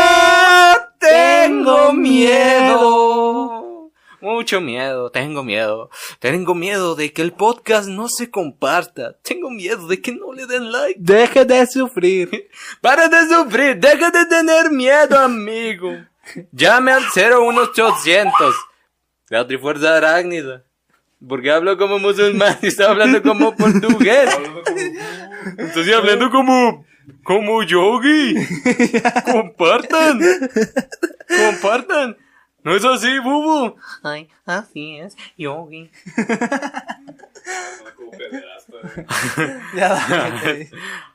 [0.99, 3.67] Tengo miedo.
[4.21, 5.91] Mucho miedo, tengo miedo.
[6.19, 9.17] Tengo miedo de que el podcast no se comparta.
[9.23, 10.99] Tengo miedo de que no le den like.
[10.99, 12.49] Deje de sufrir.
[12.81, 15.93] Para de sufrir, deja de tener miedo, amigo.
[16.51, 18.55] Llame al 01800.
[19.29, 20.65] La Trifuerza Arácnida.
[21.27, 24.31] Porque hablo como musulmán y está hablando como portugués.
[25.59, 26.85] Estoy hablando como.
[27.23, 28.35] como yogi.
[29.33, 30.21] Compartan.
[31.29, 32.17] Compartan.
[32.63, 33.77] No es así, bubu.
[34.03, 35.91] Ay, así es, yogi.
[39.75, 40.71] Ya, dale.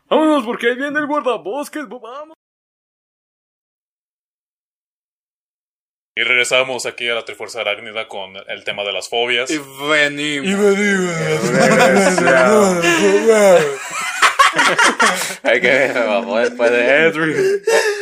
[0.09, 2.37] Vámonos, porque ahí viene el guardabosques, vamos.
[6.13, 9.49] Y regresamos aquí a la Trifuerza Arácnida con el tema de las fobias.
[9.49, 10.45] Y venimos.
[15.43, 17.61] Hay que ver, vamos después de Edwin.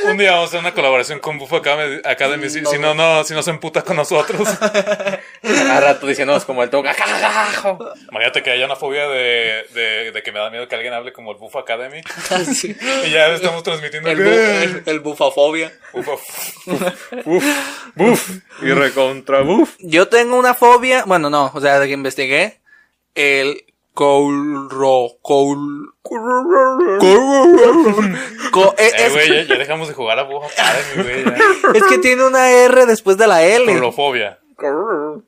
[0.10, 3.24] Un día vamos a hacer una colaboración con Buff Academy, Academy, si, si no, no,
[3.24, 4.48] si no se emputa con nosotros.
[4.62, 6.96] A rato diciéndonos como el toca.
[8.12, 11.14] Imagínate que haya una fobia de, de, de que me da miedo que alguien hable
[11.14, 12.02] como el Buff Academy.
[12.54, 12.76] Sí.
[13.06, 15.72] Y ya estamos transmitiendo El, bu- el, el bufafobia.
[15.94, 16.18] Bufa-
[17.26, 17.44] Buf,
[17.96, 18.30] buf.
[18.62, 19.76] Y recontra buf.
[19.80, 22.60] Yo tengo una fobia, bueno, no, o sea, de que investigué,
[23.16, 23.66] el
[24.00, 25.92] coulro, coul,
[28.52, 30.40] co- Eh, es, güey, ya, ya dejamos de jugar a güey.
[31.74, 33.66] es que tiene una R después de la L.
[33.74, 34.40] Colofobia.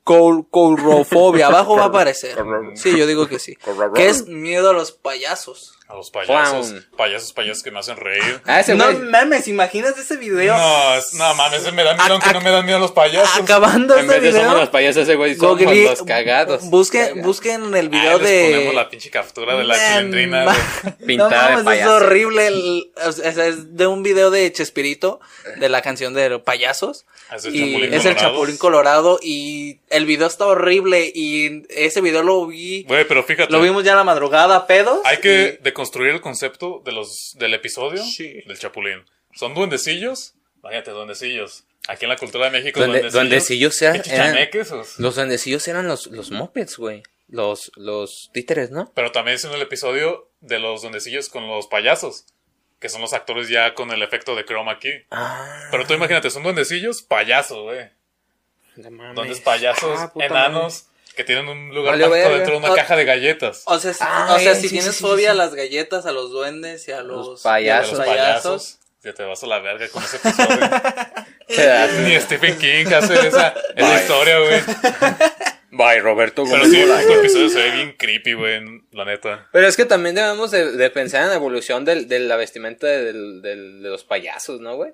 [0.05, 2.37] Coul, coulrofobia, abajo va a aparecer.
[2.75, 3.57] Sí, yo digo que sí.
[3.93, 5.77] Que es miedo a los payasos.
[5.91, 6.67] A los payasos.
[6.69, 6.87] Clown.
[6.97, 8.41] Payasos, payasos que me hacen reír.
[8.45, 8.97] Ah, ese No güey.
[8.99, 10.55] mames, ¿imaginas ese video?
[10.55, 12.93] No, es- no mames, ese me da miedo, Ac- aunque no me dan miedo los
[12.93, 13.41] payasos.
[13.41, 16.63] Acabando En este vez de somos los video, payasos, ese güey somos los cagados.
[16.69, 18.51] busquen, busquen el Ah, video de...
[18.51, 20.95] ponemos la pinche captura de la Man, ma- güey.
[21.07, 21.95] Pintada de no mames, es payaso.
[21.95, 22.47] horrible.
[22.47, 25.19] el- o sea, es de un video de Chespirito,
[25.57, 27.05] de la canción de payasos.
[27.31, 28.33] Es el y Chapulín es el Colorado.
[28.33, 29.19] Chapulín Colorado.
[29.21, 31.11] Y el video está horrible.
[31.13, 32.83] Y ese video lo vi.
[32.83, 33.51] Güey, pero fíjate.
[33.51, 34.99] Lo vimos ya en la madrugada, pedos.
[35.05, 38.41] Hay que deconstruir el concepto de los, del episodio Sí.
[38.45, 39.05] del Chapulín.
[39.33, 40.33] ¿Son duendecillos?
[40.61, 41.63] Váyate, duendecillos.
[41.87, 43.79] Aquí en la cultura de México, Duende- duendecillos.
[43.79, 44.37] duendecillos eran-
[44.99, 47.01] Los duendecillos eran los, los mopeds, güey.
[47.27, 48.91] Los, los títeres, ¿no?
[48.93, 52.25] Pero también es en el episodio de los duendecillos con los payasos.
[52.81, 55.05] Que son los actores ya con el efecto de chroma key.
[55.11, 57.89] Ah, Pero tú imagínate, son duendecillos payasos, güey.
[58.75, 62.29] Duendes payasos, Ah, enanos, que tienen un lugar verga.
[62.29, 63.63] dentro de una caja de galletas.
[63.65, 65.31] O sea, si, Ah, o sea, eh, si sí, tienes sí, fobia sí.
[65.31, 67.97] a las galletas, a los duendes y a los, Los y a payasos.
[67.99, 68.77] los payasos.
[69.03, 70.69] Ya te vas a la verga con ese episodio.
[72.07, 74.61] Ni Stephen King hace esa, esa historia, güey.
[75.71, 77.05] Bye, Roberto Pero Gómez sí, el Bolaños.
[77.07, 79.47] puto episodio se ve bien creepy, güey, la neta.
[79.53, 82.87] Pero es que también debemos de, de pensar en la evolución del, de la vestimenta
[82.87, 84.91] del- del- de los payasos, ¿no, güey?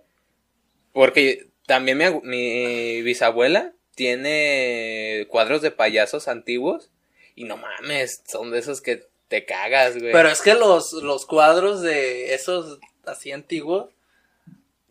[0.93, 6.91] Porque también mi, mi bisabuela tiene cuadros de payasos antiguos
[7.35, 10.11] y no mames, son de esos que te cagas, güey.
[10.11, 13.89] Pero es que los, los cuadros de esos así antiguos,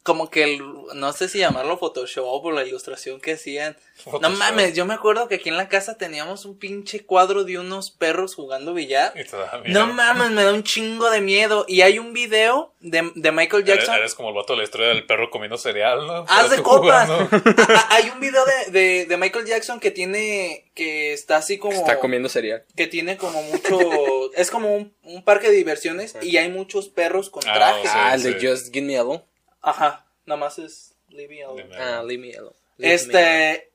[0.06, 0.62] como que el-
[0.94, 3.76] no sé si llamarlo Photoshop o la ilustración que hacían.
[4.20, 7.58] No mames, yo me acuerdo que aquí en la casa teníamos un pinche cuadro de
[7.58, 9.12] unos perros jugando billar.
[9.16, 9.78] Y te da miedo.
[9.86, 11.64] No mames, me da un chingo de miedo.
[11.68, 13.94] Y hay un video de, de Michael Jackson.
[13.96, 16.24] eres como el vato de la historia del perro comiendo cereal, ¿no?
[16.28, 17.08] Haz Pero de tú copas.
[17.08, 17.36] jugando.
[17.62, 21.58] A- a- hay un video de, de, de Michael Jackson que tiene, que está así
[21.58, 21.72] como...
[21.74, 22.64] Está comiendo cereal.
[22.76, 27.28] que tiene como mucho, es como un, un parque de diversiones y hay muchos perros
[27.30, 27.90] con Ah, trajes.
[27.90, 28.48] sí, ah, el de.
[28.48, 29.22] Just Give Me Alone.
[29.66, 31.76] Ajá, nada más es Leave me alone.
[31.76, 32.54] Ah, Leave Me Alone.
[32.78, 33.34] Leave Me Alone.
[33.58, 33.72] Este,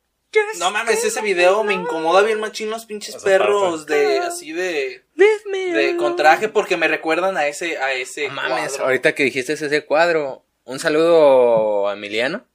[0.59, 3.93] no mames, ese video me incomoda bien machín los pinches Esa perros parte.
[3.95, 8.29] de, así de, Leave Me de con traje porque me recuerdan a ese, a ese
[8.29, 8.85] No mames, cuadro.
[8.85, 12.47] ahorita que dijiste ese cuadro, un saludo a Emiliano.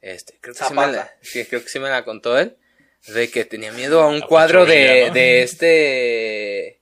[0.00, 2.56] Este, creo que, sí me la, sí, creo que sí me la contó él.
[3.06, 6.80] De que tenía miedo a un A cuadro de, de este.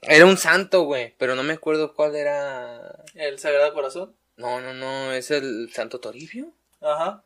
[0.00, 3.04] Era un santo, güey, pero no me acuerdo cuál era.
[3.14, 4.14] El Sagrado Corazón.
[4.36, 6.52] No, no, no, es el Santo Toribio.
[6.80, 7.22] Ajá.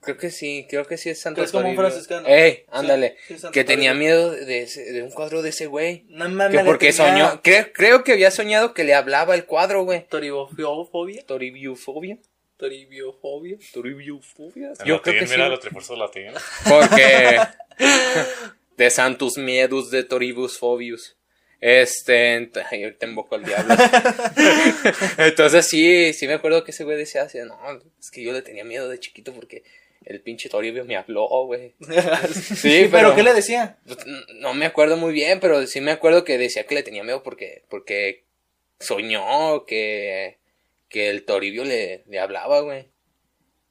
[0.00, 1.90] Creo que sí, creo que sí es Santo Que es como un Toribio.
[1.90, 2.28] franciscano.
[2.28, 3.16] Ey, Sí, ándale.
[3.26, 3.94] sí, que tenía Toribio.
[3.94, 6.04] miedo de, ese- de un cuadro de ese güey.
[6.08, 9.44] No mames, Que porque tenía soñó, creo, creo que había soñado que le hablaba el
[9.46, 10.06] cuadro, güey.
[10.08, 11.24] Toribiofobia.
[11.26, 12.18] Toribiofobia.
[12.56, 13.56] Toribiofobia.
[13.72, 14.72] Toribiofobia.
[14.84, 15.32] Yo creo que sí.
[15.32, 16.32] mira la trifuerza latina.
[16.68, 17.38] Porque
[18.76, 21.16] de santus miedus de toribus fobius.
[21.60, 23.74] Este, ahorita invoco al diablo.
[25.18, 27.58] Entonces sí, sí me acuerdo que ese güey decía así, no,
[27.98, 29.64] es que yo le tenía miedo de chiquito porque
[30.04, 31.74] el pinche Toribio me habló, güey.
[32.32, 33.78] Sí, pero, pero, ¿qué le decía?
[34.36, 37.22] no me acuerdo muy bien, pero sí me acuerdo que decía que le tenía miedo
[37.22, 38.24] porque, porque
[38.78, 40.38] soñó que,
[40.88, 42.86] que el Toribio le, le hablaba, güey.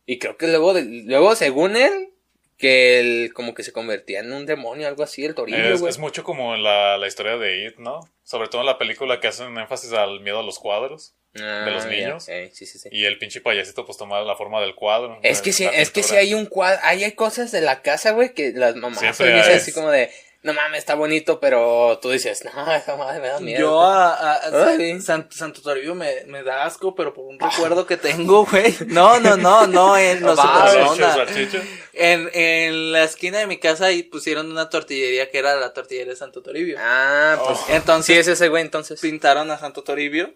[0.06, 2.10] Y creo que luego, de- luego según él,
[2.58, 6.24] que él como que se convertía en un demonio, algo así, el Toribio, Es, mucho
[6.24, 8.00] como en la, la historia de It, ¿no?
[8.24, 11.14] Sobre todo en la película que hacen énfasis al miedo a los cuadros.
[11.40, 12.28] Ah, de los ya, niños.
[12.30, 12.90] eh, sí, sí, sí.
[12.92, 15.20] Y el pinche payasito pues toma la forma del cuadro.
[15.22, 16.22] Es que sí, la es que pintura.
[16.22, 19.72] hay un cuadro, ahí hay cosas de la casa, güey, que las mamás dicen así
[19.72, 20.10] como de,
[20.44, 23.60] no mames, está bonito, pero tú dices, no, esa madre me da miedo.
[23.60, 25.02] Yo a, a- a- Ay.
[25.02, 28.74] San- Santo Toribio me, me da asco, pero por un recuerdo que tengo, güey.
[28.88, 31.14] No, no, no, no en lo su Va, persona.
[31.14, 31.64] Salchicha, salchicha.
[31.94, 36.12] En, en la esquina de mi casa ahí pusieron una tortillería que era la tortillería
[36.14, 36.78] de Santo Toribio.
[36.80, 37.60] Ah, pues.
[37.60, 37.66] Oh.
[37.74, 39.02] Entonces Sí, es ese güey, entonces.
[39.02, 40.34] pintaron a Santo Toribio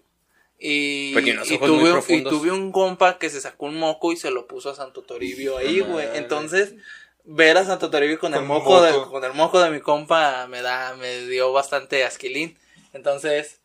[0.58, 4.16] y, Pues y tuve, un- y tuve un compa que se sacó un moco y
[4.16, 6.06] se lo puso a Santo Toribio ahí, güey.
[6.14, 6.74] Entonces,
[7.24, 10.62] ver a Santo Toribio con, el moco, de, con el moco de mi compa me
[10.62, 12.58] da, me dio bastante asquilín.
[12.92, 13.60] Entonces,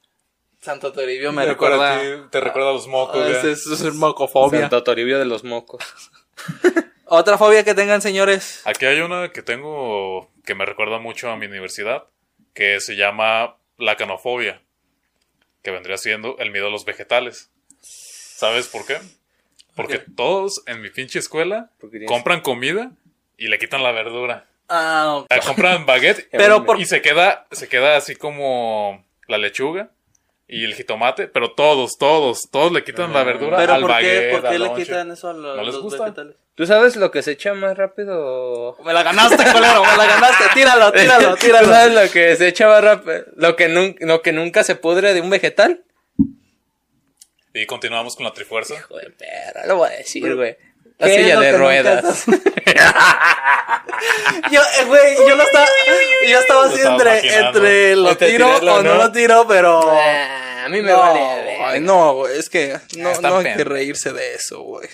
[0.61, 1.95] Santo Toribio me Te recuerda.
[1.95, 4.61] recuerda a ti, te recuerda a los mocos, Ah, ese es, es mocofobia.
[4.61, 5.83] Santo Toribio de los mocos.
[7.05, 8.61] Otra fobia que tengan, señores.
[8.65, 12.05] Aquí hay una que tengo que me recuerda mucho a mi universidad,
[12.53, 14.61] que se llama la canofobia,
[15.61, 17.49] que vendría siendo el miedo a los vegetales.
[17.79, 18.97] ¿Sabes por qué?
[19.75, 20.11] Porque qué?
[20.15, 21.71] todos en mi pinche escuela
[22.07, 22.91] compran comida
[23.37, 24.47] y le quitan la verdura.
[24.69, 29.37] Ah, O sea, compran baguette Pero por- y se queda, se queda así como la
[29.37, 29.91] lechuga
[30.49, 33.93] y el jitomate, pero todos, todos, todos le quitan la verdura pero al ¿por qué,
[33.95, 34.83] baguette, por qué le lonche.
[34.83, 36.03] quitan eso a lo- ¿No les los gusta?
[36.05, 36.35] vegetales?
[36.55, 38.77] ¿Tú sabes lo que se echa más rápido?
[38.83, 40.43] Me la ganaste, colero, me la ganaste.
[40.53, 41.67] Tíralo, tíralo, ¿Tú tíralo.
[41.67, 43.25] sabes lo que se echa más rápido?
[43.35, 45.83] Lo que, nun- lo que nunca se pudre de un vegetal.
[47.53, 48.73] Y continuamos con la trifuerza.
[48.75, 50.55] Hijo de perra, lo voy a decir, güey.
[50.99, 52.25] La ¿Qué es silla de ruedas.
[54.51, 55.65] Yo, eh, güey, yo lo estaba,
[56.29, 59.03] yo estaba así entre, entre lo Entre tiro tirarlo, o no ¿no?
[59.03, 59.91] lo tiro, pero.
[59.91, 61.79] Ah, a mí me no, vale.
[61.81, 64.87] no, güey, es que no, Está no hay que reírse de eso, güey.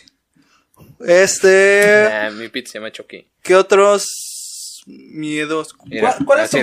[1.06, 3.28] Este, Ah, mi pizza se me choqué.
[3.42, 5.76] ¿qué otros miedos?
[5.86, 6.60] Mira, ¿Cuál, cuál es tu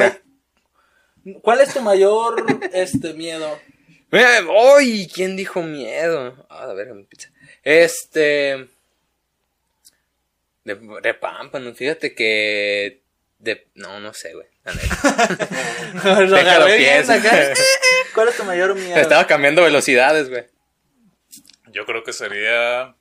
[1.42, 3.58] ¿Cuál es tu mayor este miedo?
[4.76, 5.10] ¡Uy!
[5.12, 6.46] ¿Quién dijo miedo?
[6.48, 7.30] Ah, a ver, mi pizza.
[7.62, 8.66] Este.
[10.64, 13.02] De, de pámpano, fíjate que.
[13.38, 14.46] De, no, no sé, güey.
[16.28, 17.12] Lo agarré pienso.
[17.12, 17.52] acá.
[18.14, 18.96] ¿Cuál es tu mayor miedo?
[18.96, 20.44] Estaba cambiando velocidades, güey.
[21.72, 22.94] Yo creo que sería.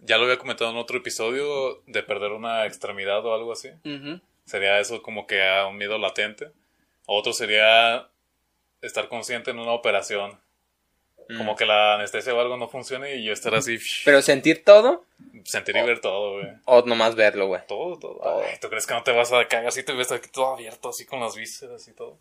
[0.00, 3.70] Ya lo había comentado en otro episodio de perder una extremidad o algo así.
[4.44, 6.52] Sería eso como que a un miedo latente.
[7.06, 8.08] Otro sería
[8.80, 10.38] estar consciente en una operación.
[11.36, 15.04] Como que la anestesia o algo no funcione y yo estar así, Pero sentir todo
[15.44, 16.48] sentir y ver todo, güey.
[16.64, 17.60] o nomás verlo, güey.
[17.68, 18.20] Todo, todo.
[18.44, 19.82] Ay, ¿Tú crees que no te vas a cagar así?
[19.82, 22.18] Te ves aquí todo abierto, así con las vísceras y todo.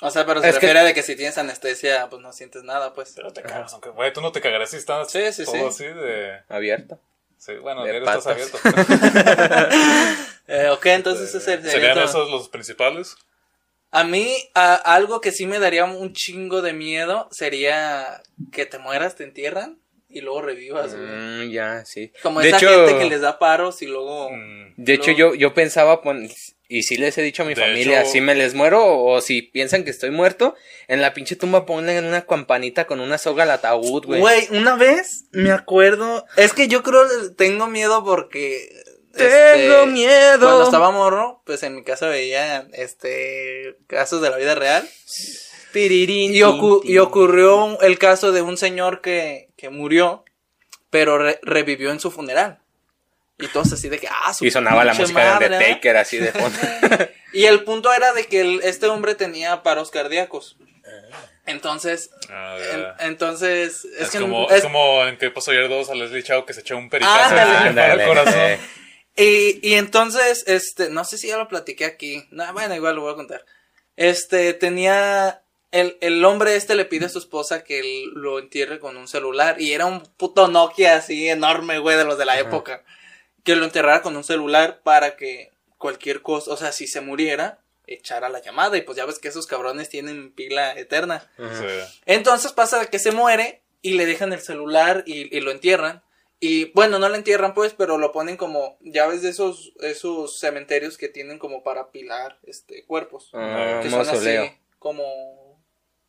[0.00, 2.32] O sea, pero se Es que- refiere a de que si tienes anestesia, pues no
[2.32, 3.12] sientes nada, pues.
[3.14, 5.84] Pero te cagas, aunque, güey, tú no te cagarás si estás Sí, sí, todo sí.
[5.84, 6.40] así de...
[6.48, 6.98] Abierto.
[7.38, 8.26] Sí, bueno, De estás patas.
[8.26, 8.58] abierto.
[10.46, 13.16] Eh, ok, entonces ese sería Serían esos los principales.
[13.94, 18.22] A mí, a- algo que sí me daría un chingo de miedo sería
[18.52, 19.78] que te mueras, te entierran
[20.08, 21.06] y luego revivas, güey.
[21.08, 22.12] Mm, ya, sí.
[22.22, 24.30] Como de esa hecho, gente que les da paros y luego...
[24.30, 26.28] Mm, de hecho luego- yo, yo pensaba, pon-
[26.68, 29.20] y si les he dicho a mi De familia, hecho- si me les muero o
[29.20, 30.54] si piensan que estoy muerto,
[30.88, 34.20] en la pinche tumba ponen una campanita con una soga al ataúd, güey.
[34.20, 36.24] Güey, una vez me acuerdo...
[36.36, 37.02] Es que yo creo
[37.36, 38.68] tengo miedo porque...
[39.16, 40.38] Tengo este, miedo.
[40.40, 44.88] Cuando estaba morro, pues en mi casa veía este casos de la vida real.
[45.72, 50.24] Pirirín, Y, ocu- y ocurrió el caso de un señor que, que murió,
[50.90, 52.60] pero re- revivió en su funeral.
[53.38, 55.58] Y todos así de que, ah, su Y sonaba la música madre, de ¿eh?
[55.58, 56.58] Undertaker así de fondo.
[57.32, 60.56] Y el punto era de que el- este hombre tenía paros cardíacos.
[61.46, 62.96] Entonces, ah, en- ya.
[63.00, 66.22] entonces, es, es, que como, es- es como en que pasó ayer dos a Leslie
[66.22, 67.58] Chao que se echó un pericazo y Ándale.
[67.60, 68.58] se le paró el corazón.
[69.16, 72.26] Y, y entonces, este, no sé si ya lo platiqué aquí.
[72.30, 73.44] No, bueno, igual lo voy a contar.
[73.96, 75.40] Este, tenía.
[75.70, 79.08] El, el hombre este le pide a su esposa que él lo entierre con un
[79.08, 79.60] celular.
[79.60, 82.84] Y era un puto Nokia así enorme, güey, de los de la época.
[83.42, 87.58] Que lo enterrara con un celular para que cualquier cosa, o sea, si se muriera,
[87.88, 88.76] echara la llamada.
[88.76, 91.28] Y pues ya ves que esos cabrones tienen pila eterna.
[91.36, 91.66] Sí.
[92.06, 96.03] Entonces pasa que se muere y le dejan el celular y, y lo entierran.
[96.46, 100.38] Y bueno, no lo entierran pues, pero lo ponen como, ya ves de esos, esos
[100.38, 103.30] cementerios que tienen como para pilar este cuerpos.
[103.32, 104.42] Ah, que son mausoleo.
[104.42, 105.64] así como,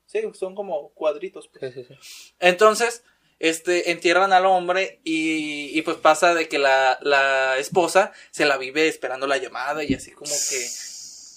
[0.05, 1.47] sí, son como cuadritos.
[1.47, 1.73] pues.
[1.73, 2.33] Sí, sí, sí.
[2.39, 3.05] Entonces,
[3.39, 8.57] este, entierran al hombre y, y pues pasa de que la, la esposa se la
[8.57, 10.65] vive esperando la llamada y así como que...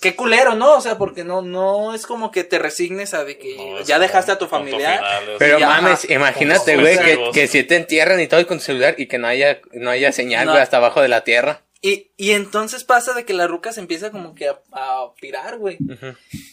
[0.01, 0.74] Qué culero, ¿no?
[0.76, 3.99] O sea, porque no, no es como que te resignes a de que No, ya
[3.99, 4.99] dejaste a tu familiar.
[4.99, 8.44] final, es- Pero ajá, mames, imagínate, güey, que, que si te entierran y todo y
[8.44, 10.53] con tu celular y que no haya, no haya señal, No.
[10.53, 11.62] güey, hasta abajo de la tierra.
[11.80, 15.59] Y, y entonces pasa de que la ruca se empieza como que a, a pirar,
[15.59, 15.78] güey.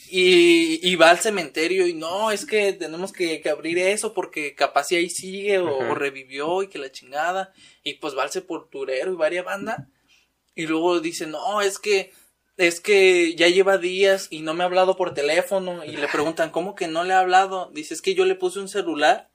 [0.10, 4.54] Y, y va al cementerio y no, es que tenemos que, que abrir eso porque
[4.56, 7.52] capaz si ahí sigue o, o revivió y que la chingada.
[7.84, 9.88] Y pues va al sepulturero y varia banda.
[10.54, 12.12] Y luego dice, no, es que
[12.58, 16.52] es que ya lleva días y no me ha hablado por teléfono y le preguntan,
[16.52, 17.70] ¿cómo que no le ha hablado?
[17.74, 19.30] Dice, es que yo le puse un celular.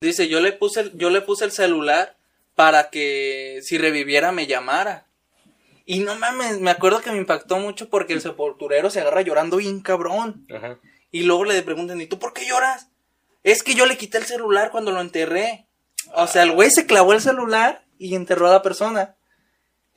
[0.00, 2.16] Dice, yo le puse, el- yo le puse el celular
[2.54, 5.06] para que si reviviera me llamara.
[5.84, 9.58] Y no mames, me acuerdo que me impactó mucho porque el sepulturero se agarra llorando
[9.58, 10.46] bien cabrón.
[10.54, 10.78] Ajá.
[11.12, 12.88] Y luego le preguntan, ¿y tú por qué lloras?
[13.44, 15.66] Es que yo le quité el celular cuando lo enterré.
[16.14, 19.16] O sea, el güey se clavó el celular y enterró a la persona.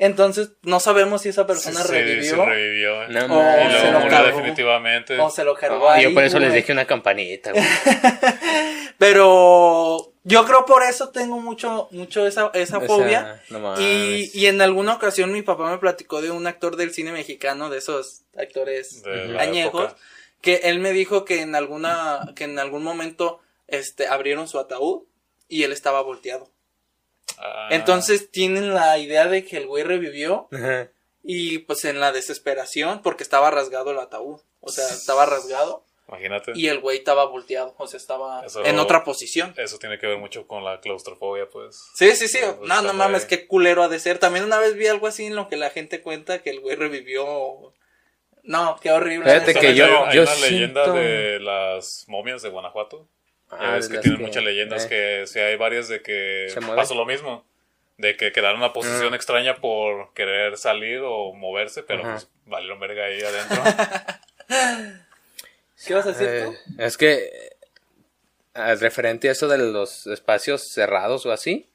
[0.02, 3.08] Entonces, no sabemos si esa persona Sí, revivió sí revivió.
[3.10, 4.28] No O y se lo murió cargó.
[4.38, 5.20] definitivamente.
[5.20, 6.04] o se lo cargó No, ahí.
[6.04, 7.64] yo por eso les dije una campanita, güey.
[8.98, 13.42] Pero yo creo por eso tengo mucho, mucho esa, esa O sea, fobia.
[13.50, 13.80] no.
[13.80, 17.70] Y, y en alguna ocasión mi papá me platicó de un actor del cine mexicano,
[17.70, 19.94] de esos actores De añejos,
[20.42, 25.04] que él me dijo que en alguna, que en algún momento, este, abrieron su ataúd
[25.48, 26.50] y él estaba volteado.
[27.42, 30.90] Ah, Entonces tienen la idea de que el güey revivió Ajá.
[31.24, 34.42] y pues en la desesperación porque estaba rasgado el ataúd.
[34.62, 36.52] O sea, estaba rasgado Imagínate.
[36.56, 39.54] y el güey estaba volteado, o sea, estaba Eso- en otra posición.
[39.58, 41.80] Eso tiene que ver mucho con la claustrofobia, pues.
[41.96, 42.40] Sí, sí, sí.
[42.42, 44.18] Pues, No, no mames, qué culero ha de ser.
[44.20, 46.76] También una vez vi algo así en lo que la gente cuenta que el güey
[46.76, 47.74] revivió.
[48.44, 49.26] No, qué horrible.
[49.32, 53.08] Fíjate que Hay- yo- hay yo una leyenda siento- de las momias de Guanajuato.
[53.52, 54.90] Ah, de que tienen que- muchas leyendas eh.
[54.90, 57.46] que sí hay varias de que pasó lo mismo.
[57.98, 59.16] De que quedaron en una posición Ah.
[59.16, 62.12] extraña por querer salir o moverse, pero Ajá.
[62.14, 63.62] pues valieron verga ahí adentro.
[65.86, 66.52] ¿Qué vas a decir tú?
[66.54, 67.50] Eh, es que eh,
[68.54, 71.70] al referente a eso de los espacios cerrados o así,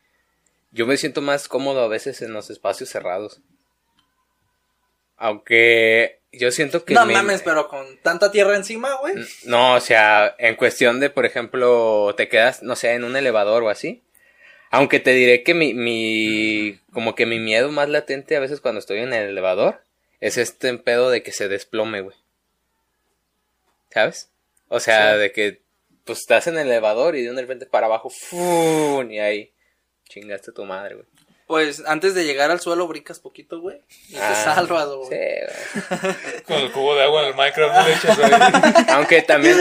[0.72, 3.40] yo me siento más cómodo a veces en los espacios cerrados.
[5.16, 9.14] Aunque yo siento que No mames, pero con tanta tierra encima, güey.
[9.44, 13.62] No, o sea, en cuestión de, por ejemplo, te quedas, no sé, en un elevador
[13.62, 14.02] o así.
[14.70, 18.80] Aunque te diré que mi, mi, como que mi miedo más latente a veces cuando
[18.80, 19.80] estoy en el elevador
[20.20, 22.16] es este pedo de que se desplome, güey.
[23.90, 24.30] ¿Sabes?
[24.68, 25.20] O sea, Sí.
[25.20, 25.60] de que,
[26.04, 29.10] pues estás en el elevador y de un repente para abajo, ¡fum!
[29.10, 29.52] y ahí
[30.08, 31.06] chingaste a tu madre, güey.
[31.46, 33.78] Pues antes de llegar al suelo brincas poquito, güey.
[34.08, 35.10] Y te Ah, salvas, güey.
[35.10, 36.42] Sí, güey.
[36.44, 38.84] con el cubo de agua en el Minecraft no le echas ahí.
[38.94, 39.58] Aunque también.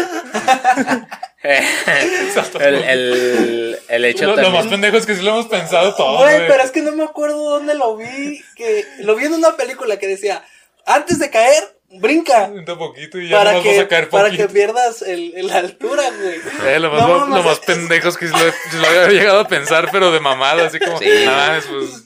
[1.44, 6.36] el, el, el hecho Lo, más pendejo es que sí lo hemos pensado todo, Güey,
[6.38, 6.48] güey.
[6.48, 8.42] pero es que no me acuerdo dónde lo vi.
[8.56, 10.44] Que lo vi en una película que decía:
[10.86, 12.46] antes de caer, brinca.
[12.54, 15.48] Un poquito y ya Para nomás vas que, a caer para que pierdas el, el-
[15.48, 16.40] la altura, güey.
[16.74, 19.48] Eh, lo más, No lo más es- pendejo es que lo, lo había llegado a
[19.48, 21.08] pensar, pero de mamada, así como, Sí.
[21.26, 22.04] nada, pues,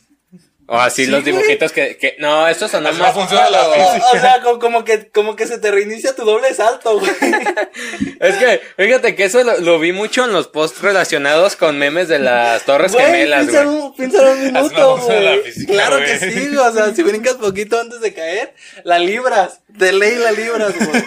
[0.69, 2.17] O así Sí, los dibujitos que, que.
[2.19, 2.97] No, estos son más.
[2.97, 4.05] no funciona la O, física.
[4.13, 7.09] o sea, como, como que, como que se te reinicia tu doble salto, güey.
[8.19, 12.07] Es que, fíjate que eso lo, lo vi mucho en los posts relacionados con memes
[12.09, 13.77] de las Torres Güey, Gemelas, piensa güey.
[13.77, 15.43] un, piensa un minuto, güey.
[15.43, 16.07] física, Claro güey.
[16.07, 16.57] que sí, güey.
[16.57, 19.61] O sea, si brincas poquito antes de caer, la libras.
[19.77, 21.03] De ley la libras, güey.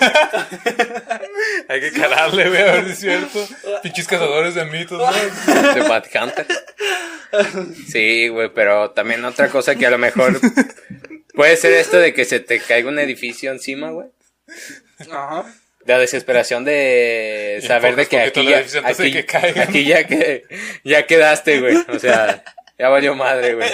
[1.69, 3.49] hay que calarle, güey, a ver si es cierto.
[3.83, 5.75] Pinches cazadores de mitos, ¿no?
[5.75, 6.47] De Bad Hunter.
[7.91, 10.41] Sí, güey, pero también otra cosa que a lo mejor
[11.35, 14.09] puede ser esto de que se te caiga un edificio encima, güey.
[15.11, 15.45] Ajá.
[15.87, 19.63] La desesperación de saber de que aquí ya, aquí, que caiga.
[19.63, 20.45] aquí ya que
[20.85, 21.77] ya quedaste, güey.
[21.89, 22.45] O sea,
[22.79, 23.69] ya valió madre, güey.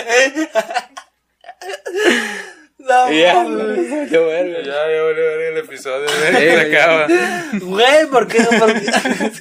[2.78, 4.06] No, ya, verga.
[4.06, 6.76] Ya, ya, vale, vale, el episodio, Sí, se güey.
[6.76, 7.06] acaba.
[7.54, 8.42] Güey, ¿por qué?
[8.42, 8.86] ¿Por qué?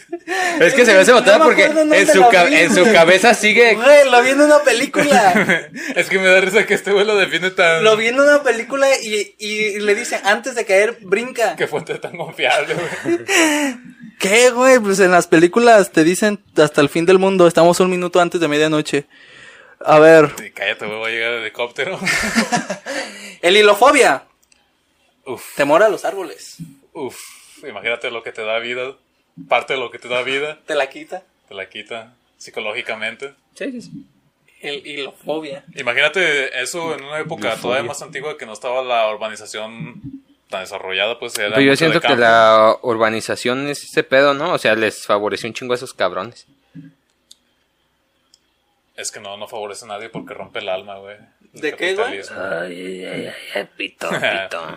[0.59, 3.75] Es que se me hace botada No porque en su, vi, en su cabeza sigue.
[3.75, 5.69] Güey, lo vi en una película.
[5.95, 7.83] Es que me da risa que este güey lo defiende tan...
[7.83, 11.55] Lo vi en una película y, y le dice, antes de caer, brinca.
[11.55, 13.17] Qué fuente tan confiable, güey.
[14.17, 14.79] ¿Qué, güey?
[14.79, 18.39] Pues en las películas te dicen hasta el fin del mundo, estamos un minuto antes
[18.39, 19.05] de medianoche.
[19.79, 21.99] A ver, Sí, cállate, va a llegar el helicóptero.
[23.41, 24.23] el hilofobia.
[25.25, 26.57] Uf, Temor a los árboles.
[26.93, 27.17] uf.
[27.67, 28.93] Imagínate lo que te da vida.
[29.49, 31.23] Parte de lo que te da vida, Te la quita.
[31.47, 33.33] te la quita psicológicamente.
[33.55, 33.91] Sí, sí, sí.
[34.61, 35.63] El hilofobia.
[35.75, 40.01] Imagínate eso en una época todavía más antigua que no estaba la urbanización
[40.49, 44.53] tan desarrollada, pues era Pero yo siento que la urbanización es ese pedo, ¿no?
[44.53, 46.47] O sea, les favoreció un chingo a esos cabrones.
[48.95, 51.17] Es que no, no favorece a nadie porque rompe el alma, güey.
[51.51, 52.19] ¿De qué, güey?
[52.31, 54.09] Ay, ay, ay, pito,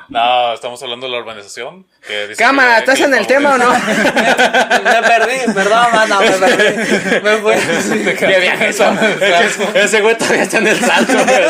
[0.08, 1.86] no, estamos hablando de la urbanización.
[2.06, 3.70] que dice Cámara, que- ¿estás que en el tema o no?
[3.74, 7.20] me perdí, perdón, mano, me perdí.
[7.22, 7.54] Me fui.
[8.18, 8.92] Qué viaje eso.
[8.92, 11.44] Ese- Ese güey todavía está en el salto, güey.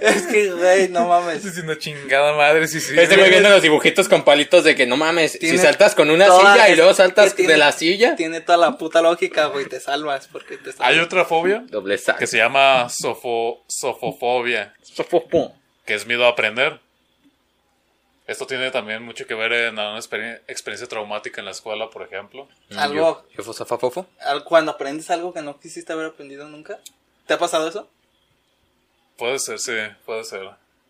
[0.00, 1.42] Es que, güey, no mames.
[1.42, 2.98] Sí, una chingada madre, sí, sí.
[2.98, 6.26] Este güey viendo los dibujitos con palitos de que no mames, si saltas con una
[6.30, 8.16] silla y luego es- saltas tiene- de la silla.
[8.16, 10.88] Tiene toda la puta lógica, güey, te salvas porque te salvas.
[10.88, 12.18] Hay otra fobia Doble salto.
[12.18, 14.74] que se llama sofo, sofofobia,
[15.84, 16.80] que es miedo a aprender.
[18.26, 22.02] Esto tiene también mucho que ver en una experien- experiencia traumática en la escuela, por
[22.02, 22.46] ejemplo.
[22.76, 24.06] Algo, Yo, yo fosafafofo.
[24.20, 26.78] al- cuando aprendes algo que no quisiste haber aprendido nunca.
[27.26, 27.88] ¿Te ha pasado eso?
[29.20, 29.72] Puede ser, sí,
[30.04, 30.42] puede ser.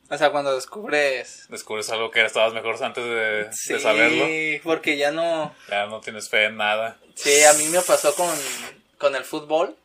[0.09, 1.45] O sea, cuando descubres...
[1.51, 4.25] Descubres algo que estabas mejor antes de, Sí, de saberlo.
[4.65, 5.55] porque ya no...
[5.69, 6.97] Ya no tienes fe en nada.
[7.15, 8.29] Sí, a mí me pasó con,
[8.99, 9.77] con el fútbol,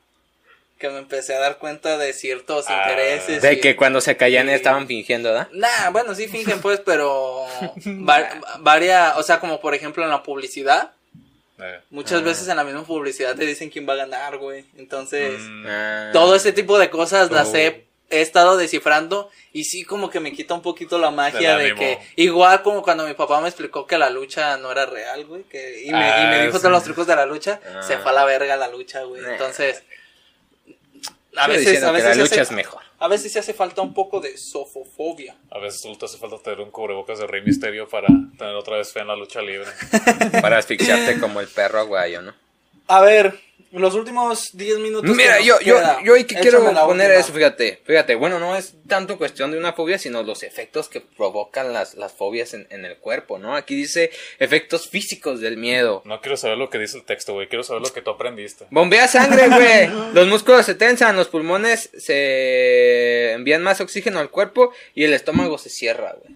[0.80, 2.86] que me empecé a dar cuenta de ciertos Ah.
[2.88, 3.41] intereses.
[3.41, 4.54] De y- que cuando se callan sí.
[4.54, 5.48] estaban fingiendo, ¿verdad?
[5.52, 7.46] Nah, bueno, sí fingen pues, pero
[7.86, 10.91] var- varia, o sea, como por ejemplo en la publicidad,
[11.58, 12.26] Eh, muchas Ah.
[12.26, 14.66] veces en la misma publicidad te dicen quién va a ganar, güey.
[14.78, 16.10] Entonces, mm, Ah.
[16.12, 20.32] todo ese tipo de cosas las he, he estado descifrando y sí como que me
[20.32, 23.97] quita un poquito la magia de que igual como cuando mi papá me explicó que
[23.97, 26.60] la lucha no era real, güey, que y me, y me Ah, dijo sí.
[26.60, 27.82] todos los trucos de la lucha, Ah.
[27.82, 29.22] se fue a la verga la lucha, güey.
[29.22, 29.32] Nah.
[29.32, 29.84] Entonces,
[31.38, 32.82] a veces, a que veces, la lucha hace, es mejor.
[32.99, 35.36] a veces se hace falta un poco de sofofobia.
[35.51, 38.78] A veces solo te hace falta tener un cubrebocas de Rey Misterio para tener otra
[38.78, 39.68] vez fe en la lucha libre.
[40.41, 42.34] Para asfixiarte como el perro aguayo, ¿no?
[42.88, 43.39] A ver,
[43.71, 45.09] los últimos 10 minutos.
[45.09, 47.13] que Mira, nos yo, yo, queda, yo hoy que quiero poner última.
[47.13, 51.01] eso, fíjate, fíjate, bueno, no es tanto cuestión de una fobia, sino los efectos que
[51.01, 53.55] provocan las, las fobias en, en el cuerpo, ¿no?
[53.55, 56.01] Aquí dice efectos físicos del miedo.
[56.05, 57.49] No quiero saber lo que dice el texto, güey.
[57.49, 58.65] Quiero saber lo que tú aprendiste.
[58.69, 59.89] Bombea sangre, güey.
[60.13, 65.57] Los músculos se tensan, los pulmones se envían más oxígeno al cuerpo y el estómago
[65.57, 66.36] se cierra, güey.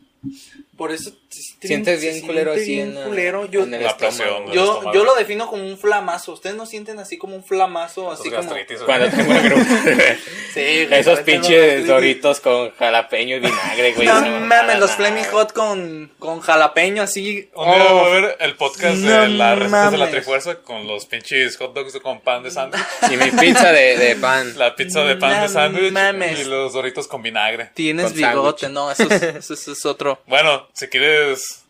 [0.79, 3.45] Por eso se siente Sientes se bien culero siente así bien en, la- culero.
[3.51, 4.17] Yo, en el La estómago.
[4.17, 4.93] presión, yo, estómago.
[4.93, 6.31] yo lo defino como un flamazo.
[6.33, 8.09] ¿Ustedes no sienten así como un flamazo?
[8.11, 8.49] Así como.
[8.85, 9.61] Cuando tengo el grupo.
[10.53, 14.07] Sí, güey, Esos pinches doritos con jalapeño y vinagre, güey.
[14.07, 15.25] No mames, los Flaming.
[15.25, 17.49] Hot con, con jalapeño así.
[17.53, 20.09] Un día oh, voy a ver el podcast No de las recetas de la.
[20.09, 24.15] Trifuerza con los pinches hot dogs con pan de sándwich, Y mi pizza de, de
[24.15, 24.57] pan.
[24.57, 26.39] la pizza de pan No de sándwich mames.
[26.39, 27.71] y los doritos con vinagre.
[27.75, 28.73] Tienes con bigote, sándwich.
[28.73, 30.21] no, eso es, eso es- es otro.
[30.25, 31.63] Bueno, si quieres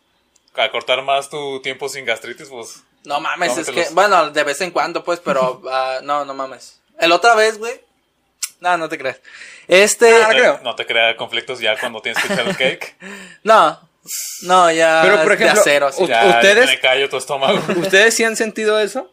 [0.54, 4.70] acortar más tu tiempo sin gastritis, pues No mames, es que, bueno, de vez en
[4.70, 6.80] cuando, pues, pero ah, no, no mames.
[6.98, 7.80] El otra vez, güey.
[8.60, 9.20] No, no te creas.
[9.66, 10.60] Este, creo.
[10.62, 12.96] no te crea conflictos ya cuando tienes que echar el cake.
[13.42, 13.80] no,
[14.42, 16.80] no, ya Pero, por es de ejemplo, acero, Ya, ¿Ustedes?
[16.80, 17.58] callo tu estómago.
[17.76, 19.10] ¿Ustedes sí han sentido eso?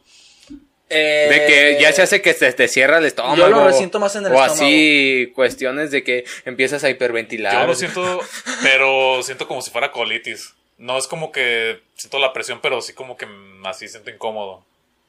[0.90, 3.36] Eh, De que ya se hace que se te cierra el estómago.
[3.36, 4.54] Yo lo resiento más en el O estómago.
[4.54, 7.54] así, cuestiones de que empiezas a hiperventilar.
[7.62, 8.20] Yo lo siento,
[8.64, 10.54] pero siento como si fuera colitis.
[10.78, 13.28] No es como que siento la presión, pero sí como que
[13.66, 14.64] así siento incómodo.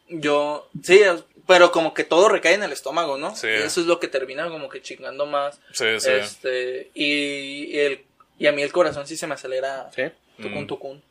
[0.08, 1.00] Yo, sí,
[1.46, 3.36] pero como que todo recae en el estómago, ¿no?
[3.36, 3.46] Sí.
[3.48, 5.60] Eso es lo que termina como que chingando más.
[5.72, 6.10] Sí, sí.
[6.10, 8.04] Este, y, y el,
[8.38, 9.90] y a mí el corazón sí se me acelera.
[9.94, 10.02] ¿Sí?
[10.42, 10.66] Tucun, Mm.
[10.66, 11.02] tucun.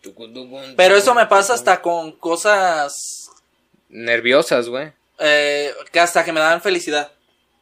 [0.00, 3.30] Tucun, tucun, Pero eso me pasa hasta con cosas
[3.88, 4.92] Nerviosas, güey.
[5.20, 7.10] eh, que hasta que me dan felicidad.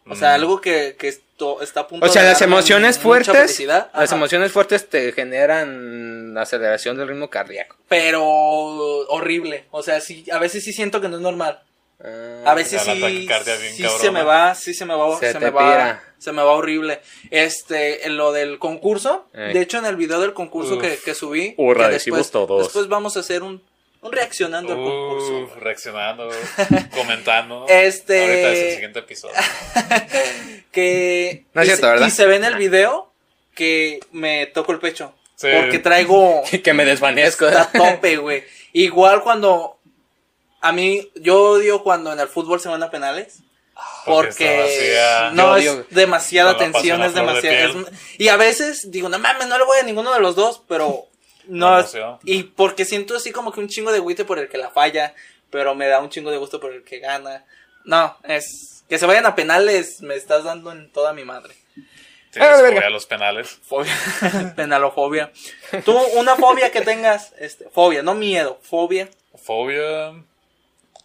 [0.08, 0.34] O sea, Mm.
[0.34, 4.52] algo que, que esto está a punto O sea, de las emociones fuertes, las emociones
[4.52, 7.76] fuertes te generan aceleración del ritmo cardíaco.
[7.88, 9.64] Pero horrible.
[9.70, 11.60] O sea, sí, a veces sí siento que no es normal.
[11.98, 13.26] Ah, A veces sí,
[13.74, 16.04] sí se me va, sí se me va, Se me va, pira.
[16.18, 17.00] se me va horrible.
[17.30, 19.54] Este, en lo del concurso, Ey.
[19.54, 20.82] de hecho en el video del concurso Uf.
[20.82, 22.62] que, que subí, Hurra, que decimos después, todos.
[22.64, 23.62] después vamos a hacer un,
[24.06, 25.38] un reaccionando al concurso.
[25.44, 26.28] Uf, reaccionando,
[26.94, 27.66] comentando.
[27.68, 29.34] Este- Ahorita es el siguiente episodio.
[30.72, 32.06] Que No es cierto, ¿verdad?
[32.06, 33.12] Y se ve en el video
[33.54, 35.14] que me toco el pecho.
[35.36, 35.48] Sí.
[35.54, 37.46] Porque traigo que me desvanezco.
[37.46, 38.44] Está a tope, güey.
[38.72, 39.78] Igual cuando
[40.60, 43.38] a mí yo odio cuando en el fútbol se van a penales.
[44.06, 45.30] Porque vacía.
[45.32, 47.58] no es demasiada tensión, es de demasiada.
[47.68, 47.76] es-
[48.18, 51.04] y a veces digo, no mames, no le voy a ninguno de los dos, pero
[51.48, 51.84] no.
[52.24, 55.14] Y porque siento así como que un chingo de guite por el que la falla,
[55.50, 57.44] pero me da un chingo de gusto por el que gana.
[57.84, 61.54] No, es que se vayan a penales, me estás dando en toda mi madre.
[62.32, 63.58] Tienes Ah, fobia a los penales.
[63.62, 63.92] Fobia,
[64.56, 65.32] penalofobia.
[65.84, 69.08] Tú, una fobia que tengas, este, fobia, no miedo, fobia.
[69.34, 70.12] Fobia.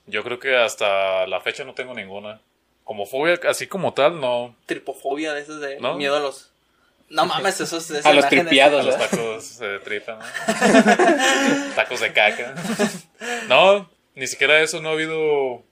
[0.08, 2.42] Yo creo que hasta la fecha no tengo ninguna.
[2.84, 4.56] Como fobia, así como tal, no.
[4.66, 5.96] tripofobia de esos de ¿No?
[5.96, 6.51] miedo a los.
[7.12, 10.26] No mames, esos de A los tripiados, A los tacos de tripa, ¿no?
[11.76, 12.56] tacos de caca.
[13.48, 15.64] No, ni siquiera eso no ha habido.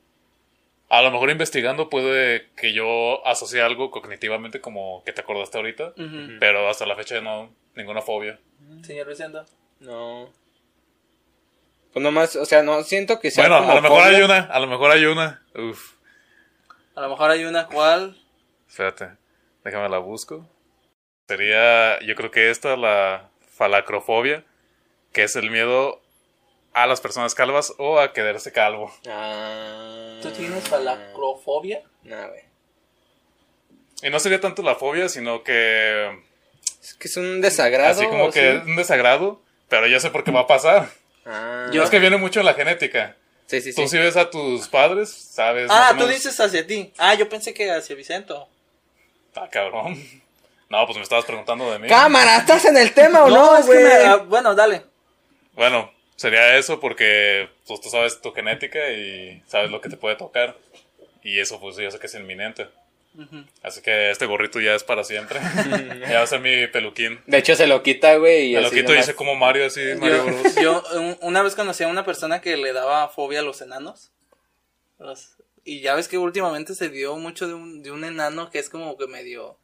[0.89, 5.93] A lo mejor investigando puede que yo asocie algo cognitivamente como que te acordaste ahorita,
[6.39, 8.39] pero hasta la fecha no, ninguna fobia.
[8.83, 9.39] Señor Vicente.
[9.79, 10.29] No.
[11.93, 14.17] Pues nomás, o sea, no siento que sea Bueno, como a lo mejor fobia.
[14.17, 15.41] hay una, a lo mejor hay una.
[15.55, 15.93] Uf,
[16.95, 18.17] A lo mejor hay una cual.
[18.67, 19.09] espérate,
[19.63, 20.45] déjame la busco.
[21.33, 24.43] Sería, yo creo que esta, la falacrofobia,
[25.13, 26.01] que es el miedo
[26.73, 28.91] a las personas calvas o a quedarse calvo.
[29.07, 30.17] Ah.
[30.23, 31.83] ¿Tú tienes falacrofobia?
[32.01, 32.41] No, güey.
[34.01, 36.19] Y no sería tanto la fobia, sino que
[36.81, 37.91] Es que es un desagrado.
[37.91, 38.69] Así como que es sí.
[38.71, 40.89] un desagrado, pero yo sé por qué va a pasar.
[41.27, 43.17] Ah, Yo- Es que viene mucho en la genética.
[43.45, 43.89] sí, sí, Tú sí.
[43.89, 45.67] si ves a tus padres, sabes.
[45.69, 46.91] Ah, tú menos- dices hacia ti.
[46.97, 48.49] Ah, yo pensé que hacia Vicento.
[49.35, 49.95] Ah, cabrón.
[50.69, 51.87] No, pues me estabas preguntando de mí.
[51.87, 53.83] Cámara, ¿estás en el tema o no, es que güey?
[53.83, 54.83] me- ah, bueno, dale.
[55.53, 60.15] Bueno, sería eso porque pues, tú sabes tu genética y sabes lo que te puede
[60.15, 60.55] tocar.
[61.23, 62.67] Y eso pues yo sé que es inminente.
[63.63, 65.39] Así que este gorrito ya es para siempre.
[66.07, 67.19] ya va a ser mi peluquín.
[67.25, 68.51] De hecho, se lo quita, güey.
[68.51, 70.55] y Me lo quito y hice como Mario así, Mario Yo, Bros.
[70.61, 74.11] yo, un- una vez conocí a una persona que le daba fobia a los enanos.
[74.99, 75.33] Los-
[75.65, 78.69] y ya ves que últimamente se dio mucho de un, de un enano que es
[78.69, 79.57] como que medio,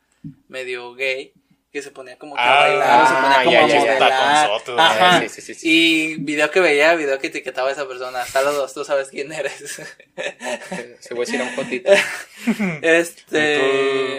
[0.48, 1.34] medio gay.
[1.72, 3.80] Que se ponía como que a Ah, bailar, se ponía como ya, a ya, ya.
[3.82, 4.48] modelar.
[4.48, 4.82] Taconzotes, ¿no?
[4.82, 5.20] Ajá.
[5.24, 5.68] Sí, sí, sí, sí.
[5.70, 8.26] Y video que veía, video que etiquetaba a esa persona.
[8.26, 9.82] Saludos, tú sabes quién eres.
[11.02, 11.92] Se voy a decir un fotito.
[12.82, 13.58] este.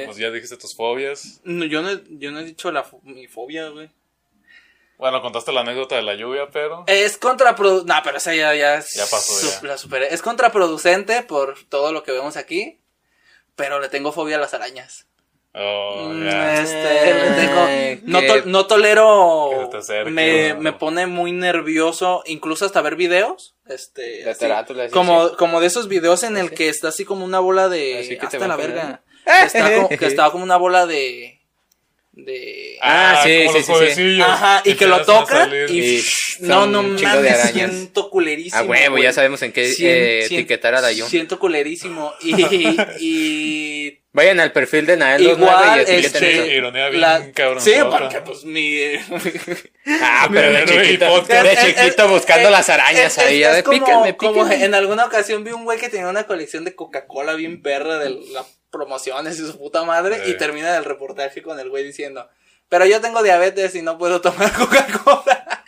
[0.00, 1.40] Tú, pues ya dijiste tus fobias.
[1.44, 3.90] no, yo, no, yo no he dicho la, fo- mi fobia, güey.
[4.98, 6.84] Bueno, contaste la anécdota de la lluvia, pero...
[6.86, 7.92] Es contraproducente.
[7.92, 9.68] No, pero esa ya, ya, Ya pasó, su- ya.
[9.68, 10.12] la superé.
[10.14, 12.80] Es contraproducente por todo lo que vemos aquí.
[13.57, 15.07] Pero le tengo fobia a las arañas.
[15.59, 16.28] Oh, Mm.
[16.28, 19.70] Este, tengo- no, to- no tolero.
[19.72, 20.61] acerque, me, ¿no?
[20.61, 22.22] me pone muy nervioso.
[22.26, 23.54] Incluso hasta ver videos.
[23.66, 24.24] Este.
[24.24, 24.46] De así,
[24.92, 25.34] como, sí.
[25.38, 26.54] como de esos videos en el Sí.
[26.57, 28.00] que está así como una bola de.
[28.00, 29.02] Así que hasta la verga.
[29.24, 31.40] Que está, como, que está como una bola de.
[32.12, 32.78] De.
[32.80, 34.20] Ah, sí, como sí, sí, sí.
[34.22, 36.02] Ajá, y que lo toca y, Y
[36.40, 38.59] no, no mames, siento culerísimo.
[38.59, 39.02] A huevo, güey.
[39.04, 41.07] ya sabemos en qué Sien- eh, etiquetar a Dayo.
[41.07, 42.12] Siento culerísimo.
[42.22, 42.34] Y,
[43.00, 46.46] y Vayan al perfil de Nael Igual, 29 y este, eso.
[46.46, 47.60] ironía bien la- cabrón.
[47.62, 48.80] Sí, porque pues mi...
[50.00, 51.42] Ah, pero de chiquito, podcast.
[51.44, 53.34] de Es- es- chiquito es- buscando es- las arañas es- ahí.
[53.34, 56.24] es ya de como, píquenme, como en alguna ocasión vi un güey que tenía una
[56.24, 60.30] colección de Coca-Cola bien perra de las promociones y su puta madre Sí.
[60.30, 62.26] y termina el reportaje con el güey diciendo,
[62.70, 65.62] pero yo tengo diabetes y no puedo tomar Coca-Cola.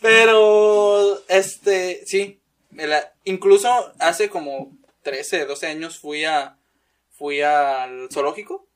[0.00, 2.40] pero, este, sí,
[2.72, 4.70] la- incluso hace como
[5.02, 6.56] 13, 12 años fui a,
[7.18, 8.68] fui al zoológico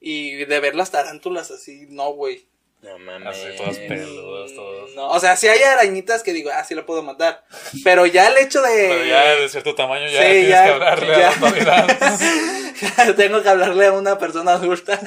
[0.00, 2.46] y de ver las tarántulas así, no, güey.
[2.82, 3.28] No mames.
[3.28, 4.94] Así, todas peludas, todas.
[4.94, 7.42] No, o sea, si hay arañitas que digo, ah, sí la puedo matar.
[7.82, 8.88] Pero ya el hecho de.
[8.88, 11.14] Pero ya de cierto tamaño ya Sí, tienes ya, que hablarle ya.
[11.14, 12.18] a la autoridad.
[13.16, 15.00] Tengo que hablarle a una persona adulta.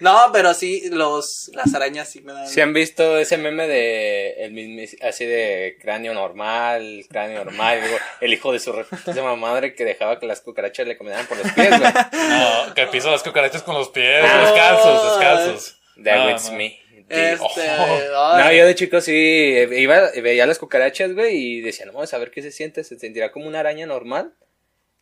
[0.00, 2.46] No, pero sí, los, las arañas sí me dan.
[2.46, 8.32] Si han visto ese meme de el así de cráneo normal, cráneo normal, luego el
[8.34, 11.70] hijo de su reputísima madre que dejaba que las cucarachas le comieran por los pies,
[11.70, 11.92] güey.
[12.12, 14.42] No, que pisa las cucarachas con los pies, Ah.
[14.42, 15.76] descalzos, descalzos.
[16.04, 16.58] That No, was no.
[16.58, 16.78] me.
[17.08, 17.36] Este.
[17.40, 18.38] Oh.
[18.38, 22.18] No, yo de chico sí iba, veía las cucarachas, güey, y decía, no, vamos a
[22.18, 24.32] ver qué se siente, se sentirá como una araña normal.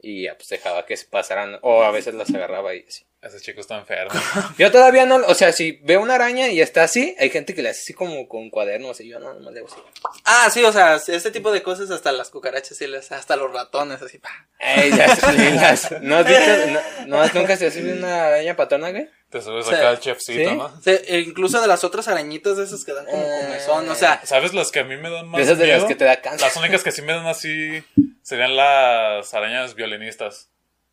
[0.06, 3.04] Y ya, pues dejaba que se pasaran, o a veces las agarraba y así.
[3.22, 4.12] Ese chico está enfermo.
[4.58, 7.62] Yo todavía no, o sea, si veo una araña y está así, hay gente que
[7.62, 9.80] le hace así como con cuadernos, y yo no, no le hago así.
[10.26, 13.50] Ah, sí, o sea, este tipo de cosas, hasta las cucarachas, sí, les- hasta los
[13.50, 14.28] ratones, así, pa.
[14.60, 15.94] Ey, las lilas.
[16.02, 19.08] ¿No has visto, no, no has- nunca se ha subido una araña patona, güey?
[19.30, 20.56] Te subes acá al chefcito, ¿Sí?
[20.56, 20.66] ¿no?
[20.66, 23.40] O sea, e incluso de las otras arañitas, de esas que dan como Eh.
[23.46, 25.76] comezón, o sea, ¿Sabes las que a mí me dan más De esas de las
[25.78, 25.88] miedo?
[25.88, 26.42] que te da cáncer.
[26.46, 27.82] Las únicas que sí me dan así
[28.24, 30.50] serían las arañas violinistas.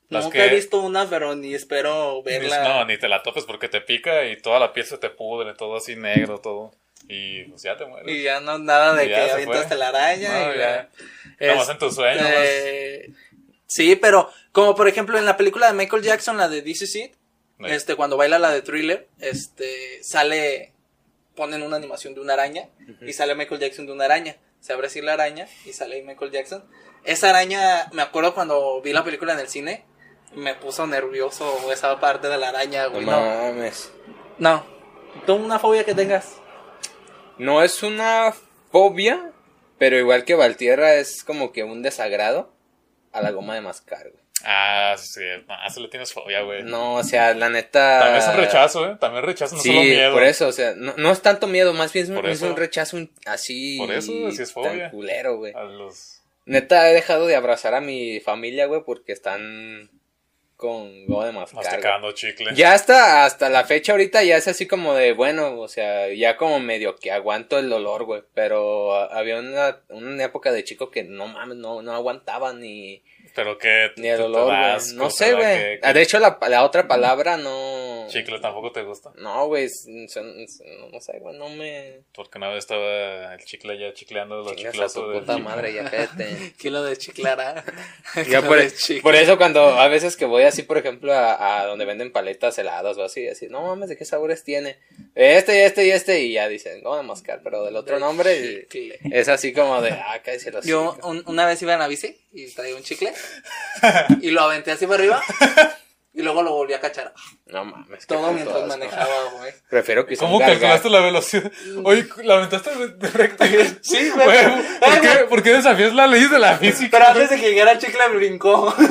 [0.10, 2.64] Las nunca que he visto una, pero ni espero verla.
[2.64, 5.54] No, ni te la topes porque te pica y toda la piel se te pudre,
[5.56, 6.72] todo así negro, todo.
[7.08, 8.14] Y pues ya te mueres.
[8.14, 9.78] Y ya no, nada de Y que ya se avientas fue.
[9.78, 10.30] la araña.
[10.48, 10.90] No, y ya.
[11.40, 11.48] ya.
[11.48, 12.28] Nada más en tus sueños.
[12.28, 13.10] Este,
[13.66, 16.96] Sí, pero como por ejemplo en la película de Michael Jackson, la de This Is
[16.98, 17.14] It,
[17.58, 17.66] Sí.
[17.70, 20.74] este, cuando baila la de Thriller, este, sale,
[21.36, 22.68] ponen una animación de una araña
[23.02, 24.36] y sale Michael Jackson de una araña.
[24.62, 26.64] Se abre así la araña y sale ahí Michael Jackson.
[27.04, 29.86] Esa araña, me acuerdo cuando vi la película en el cine,
[30.34, 33.06] me puso nervioso esa parte de la araña, No güey.
[33.06, 33.92] No, mames.
[34.38, 34.66] no.
[35.26, 36.38] ¿Tú una fobia que tengas?
[37.38, 38.34] No es una
[38.72, 39.32] fobia,
[39.78, 42.54] pero igual que Valtierra es como que un desagrado
[43.12, 44.21] a la goma de mascar, güey.
[44.46, 46.64] Ah, sí, ah, se le tienes fobia, güey.
[46.64, 48.00] No, o sea, la neta.
[48.00, 48.98] También es un rechazo, ¿eh?
[49.00, 50.14] También rechazo, no sí, solo miedo.
[50.14, 52.98] por eso, o sea, no, no es tanto miedo, más bien es un, es rechazo
[53.26, 53.78] así.
[53.78, 54.84] Por eso, sí es fobia.
[54.84, 55.54] Tan culero, güey.
[55.56, 56.22] A los...
[56.46, 59.90] Neta, he dejado de abrazar a mi familia, güey, porque están
[60.56, 61.64] con goma de mascar.
[61.64, 62.52] Masticando chicle.
[62.56, 66.38] Ya hasta, hasta la fecha ahorita ya es así como de, bueno, o sea, ya
[66.38, 68.22] como medio que aguanto el dolor, güey.
[68.36, 73.02] Pero a- había una, una época de chico que no mames, no, no aguantaba ni,
[73.34, 74.56] Pero que ni el güey.
[74.56, 75.58] asco, No sé, güey.
[75.58, 77.91] que- Ah, De hecho, la, la otra palabra no...
[78.12, 79.12] chicle tampoco te gusta.
[79.18, 80.08] No, güey, son-
[80.48, 82.02] son- no sé, güey, no me...
[82.14, 85.38] Porque una vez estaba el chicle ya chicleando los Chingas a chiclazos tu del puta
[85.38, 86.54] madre, ya cállate.
[86.60, 87.64] Kilo de chiclara.
[88.30, 89.02] Ya por, de chicle.
[89.02, 92.58] por eso cuando a veces que voy así, por ejemplo, a, a donde venden paletas
[92.58, 94.78] heladas o así, así, no mames, ¿de qué sabores tiene?
[95.16, 98.02] Este y este y este, y ya dicen, no, de mascar, pero del otro De
[98.02, 99.00] nombre chicle.
[99.12, 102.18] es así como de, ah, cállese los Yo un- una vez iba en la bici
[102.34, 103.12] y traía un chicle
[104.22, 105.22] y lo aventé así para arriba
[106.14, 107.14] y luego lo volví a cachar.
[107.46, 108.06] No mames.
[108.08, 109.54] Todo mientras manejaba, güey.
[109.70, 111.52] Prefiero que sea ¿Cómo calculaste la velocidad?
[111.84, 113.46] Oye, ¿la aventaste de recta?
[113.82, 114.28] Sí, güey.
[114.80, 115.28] ¿por, qué, güey.
[115.30, 116.90] ¿Por qué desafías la ley de la física?
[116.98, 118.74] Pero antes de que llegara el chicle me brincó.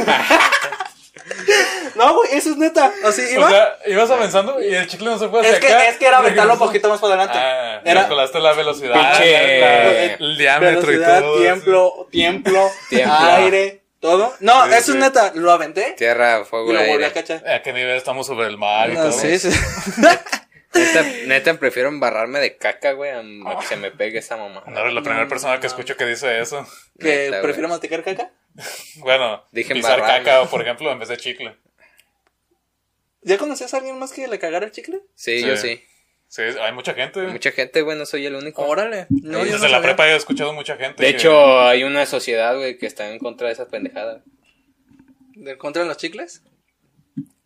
[1.94, 2.90] no, güey, eso es neta.
[3.04, 3.46] Así iba.
[3.46, 5.88] O sea, ibas avanzando y el chicle no se fue hacia es, que, acá.
[5.88, 7.38] es que era aventarlo un poquito más para adelante.
[7.38, 11.38] Ah, era calculaste la velocidad, Pinche- la- la- el diámetro velocidad, y todo.
[11.40, 13.14] tiempo, tiempo, Tiempo.
[13.14, 14.34] aire, todo.
[14.40, 14.98] No, Sí, eso sí.
[14.98, 15.32] es neta.
[15.34, 17.46] Lo aventé Tierra, fuego y lo volví a cachar.
[17.48, 19.12] ¿A qué nivel estamos sobre el mar y No, todo?
[19.12, 19.51] sí, sí.
[20.72, 23.22] Neta, neta, prefiero embarrarme de caca, güey, a,
[23.59, 24.62] que se me pegue esa mamá.
[24.68, 26.64] No eres la primera persona que escucho que dice eso.
[26.96, 27.42] que Neta, güey.
[27.42, 28.30] prefiero masticar caca.
[28.98, 30.24] Bueno, Dije pisar embarrarme.
[30.24, 31.57] caca, por ejemplo, en vez de chicle.
[33.22, 35.01] ¿Ya conocías a alguien más que le cagara el chicle?
[35.16, 35.46] Sí, Sí.
[35.46, 35.84] yo sí.
[36.32, 37.20] Sí, hay mucha gente.
[37.22, 38.62] Mucha gente, güey, no soy el único.
[38.64, 39.06] Órale.
[39.10, 39.82] No, Desde no la sabía.
[39.82, 41.02] prepa he escuchado mucha gente.
[41.04, 44.22] De que- hecho, hay una sociedad, güey, que está en contra de esa pendejada.
[45.34, 46.42] ¿Del contra de los chicles?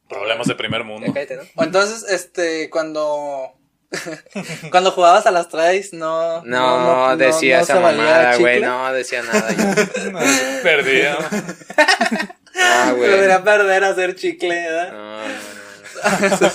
[0.07, 1.07] Problemas de primer mundo.
[1.07, 1.43] Ya cállate, ¿no?
[1.57, 3.55] O entonces, este, cuando.
[4.71, 6.43] cuando jugabas a las trays, no.
[6.45, 8.67] No, decía no esa se valía mamada, güey, chicle.
[8.67, 9.51] no decía nada.
[10.13, 10.63] yo.
[10.63, 11.17] Perdía.
[12.57, 13.11] Ah, güey.
[13.11, 14.93] Debería perder hacer chicle, ¿verdad?
[14.93, 16.51] No, no, no, no.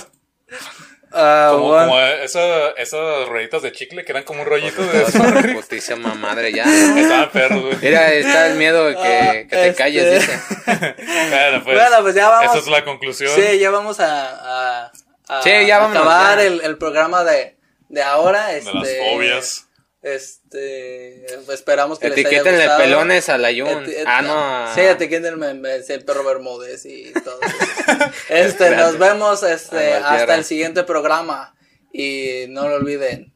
[1.12, 1.86] Ah, Como, bueno.
[1.86, 5.54] como esa- esas rueditas de chicle que eran como un rollito de Todos con la
[5.54, 6.62] putísima madre ya.
[6.64, 7.76] que estaban perros, güey.
[7.82, 9.74] Mira, está el miedo de que, Ah, que te este.
[9.82, 10.38] calles, dice.
[10.66, 12.50] Bueno, pues, Bueno, pues ya vamos.
[12.54, 13.32] esa es la conclusión.
[13.34, 14.92] Sí, ya vamos a, a,
[15.28, 16.44] a Sí, ya vámonos, acabar ya.
[16.44, 17.56] el, el programa de,
[17.88, 18.54] de ahora.
[18.54, 19.66] Este, de las fobias.
[20.02, 22.80] Este, esperamos que les haya Etiquétenle gustado.
[22.82, 23.84] pelones a la Yun.
[23.84, 24.74] Eti- et- Ah, no.
[24.74, 27.38] Sí, etiquétenme el perro Bermúdez y todo.
[28.28, 31.54] este, nos vemos este, hasta el siguiente programa.
[31.92, 33.32] Y no lo olviden.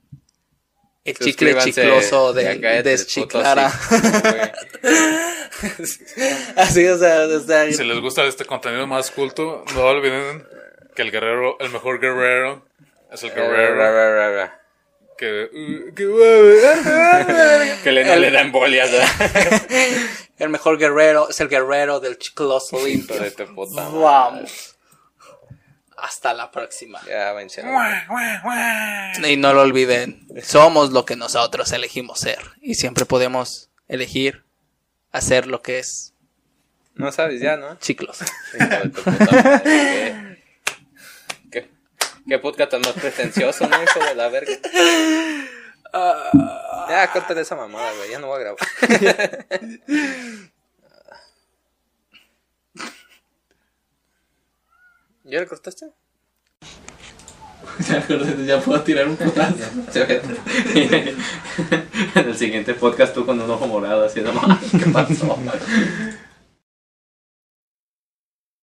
[1.05, 4.53] El chicle chicloso de hocico, güey.
[6.57, 10.47] Así, o sea, sea, Si les gusta este contenido más culto, no olviden
[10.95, 12.67] que el guerrero, el mejor guerrero,
[13.13, 14.64] es el ra, guerrero ra, ra, ra.
[15.17, 15.45] Que...
[15.53, 16.05] uh, que
[17.83, 18.91] Que le, no le da embolias,
[20.39, 22.19] el mejor guerrero es el guerrero del
[23.31, 23.99] tu puta madre.
[23.99, 24.71] Vamos.
[25.97, 27.01] Hasta la próxima.
[27.07, 27.33] Ya.
[29.27, 32.39] Y no lo olviden, somos lo que nosotros elegimos ser.
[32.61, 34.45] Y siempre podemos elegir
[35.13, 36.13] hacer lo que es
[36.95, 37.79] No sabes ya, ¿no?
[37.79, 38.19] chiclos.
[38.55, 40.45] Hijo de tu puta madre.
[41.51, 41.71] ¿Qué, qué,
[42.29, 43.83] qué podcast tan más pretencioso, ¿no?
[43.83, 44.53] Hijo de la verga.
[46.89, 48.11] Ya, córtale esa mamada, güey.
[48.11, 48.59] Ya no voy a grabar.
[55.25, 55.87] ¿Ya le cortaste?
[58.47, 59.65] ya puedo tirar un putazo.
[62.15, 64.33] en el siguiente podcast tú con un ojo morado haciendo,
[64.71, 65.39] ¿qué pasó?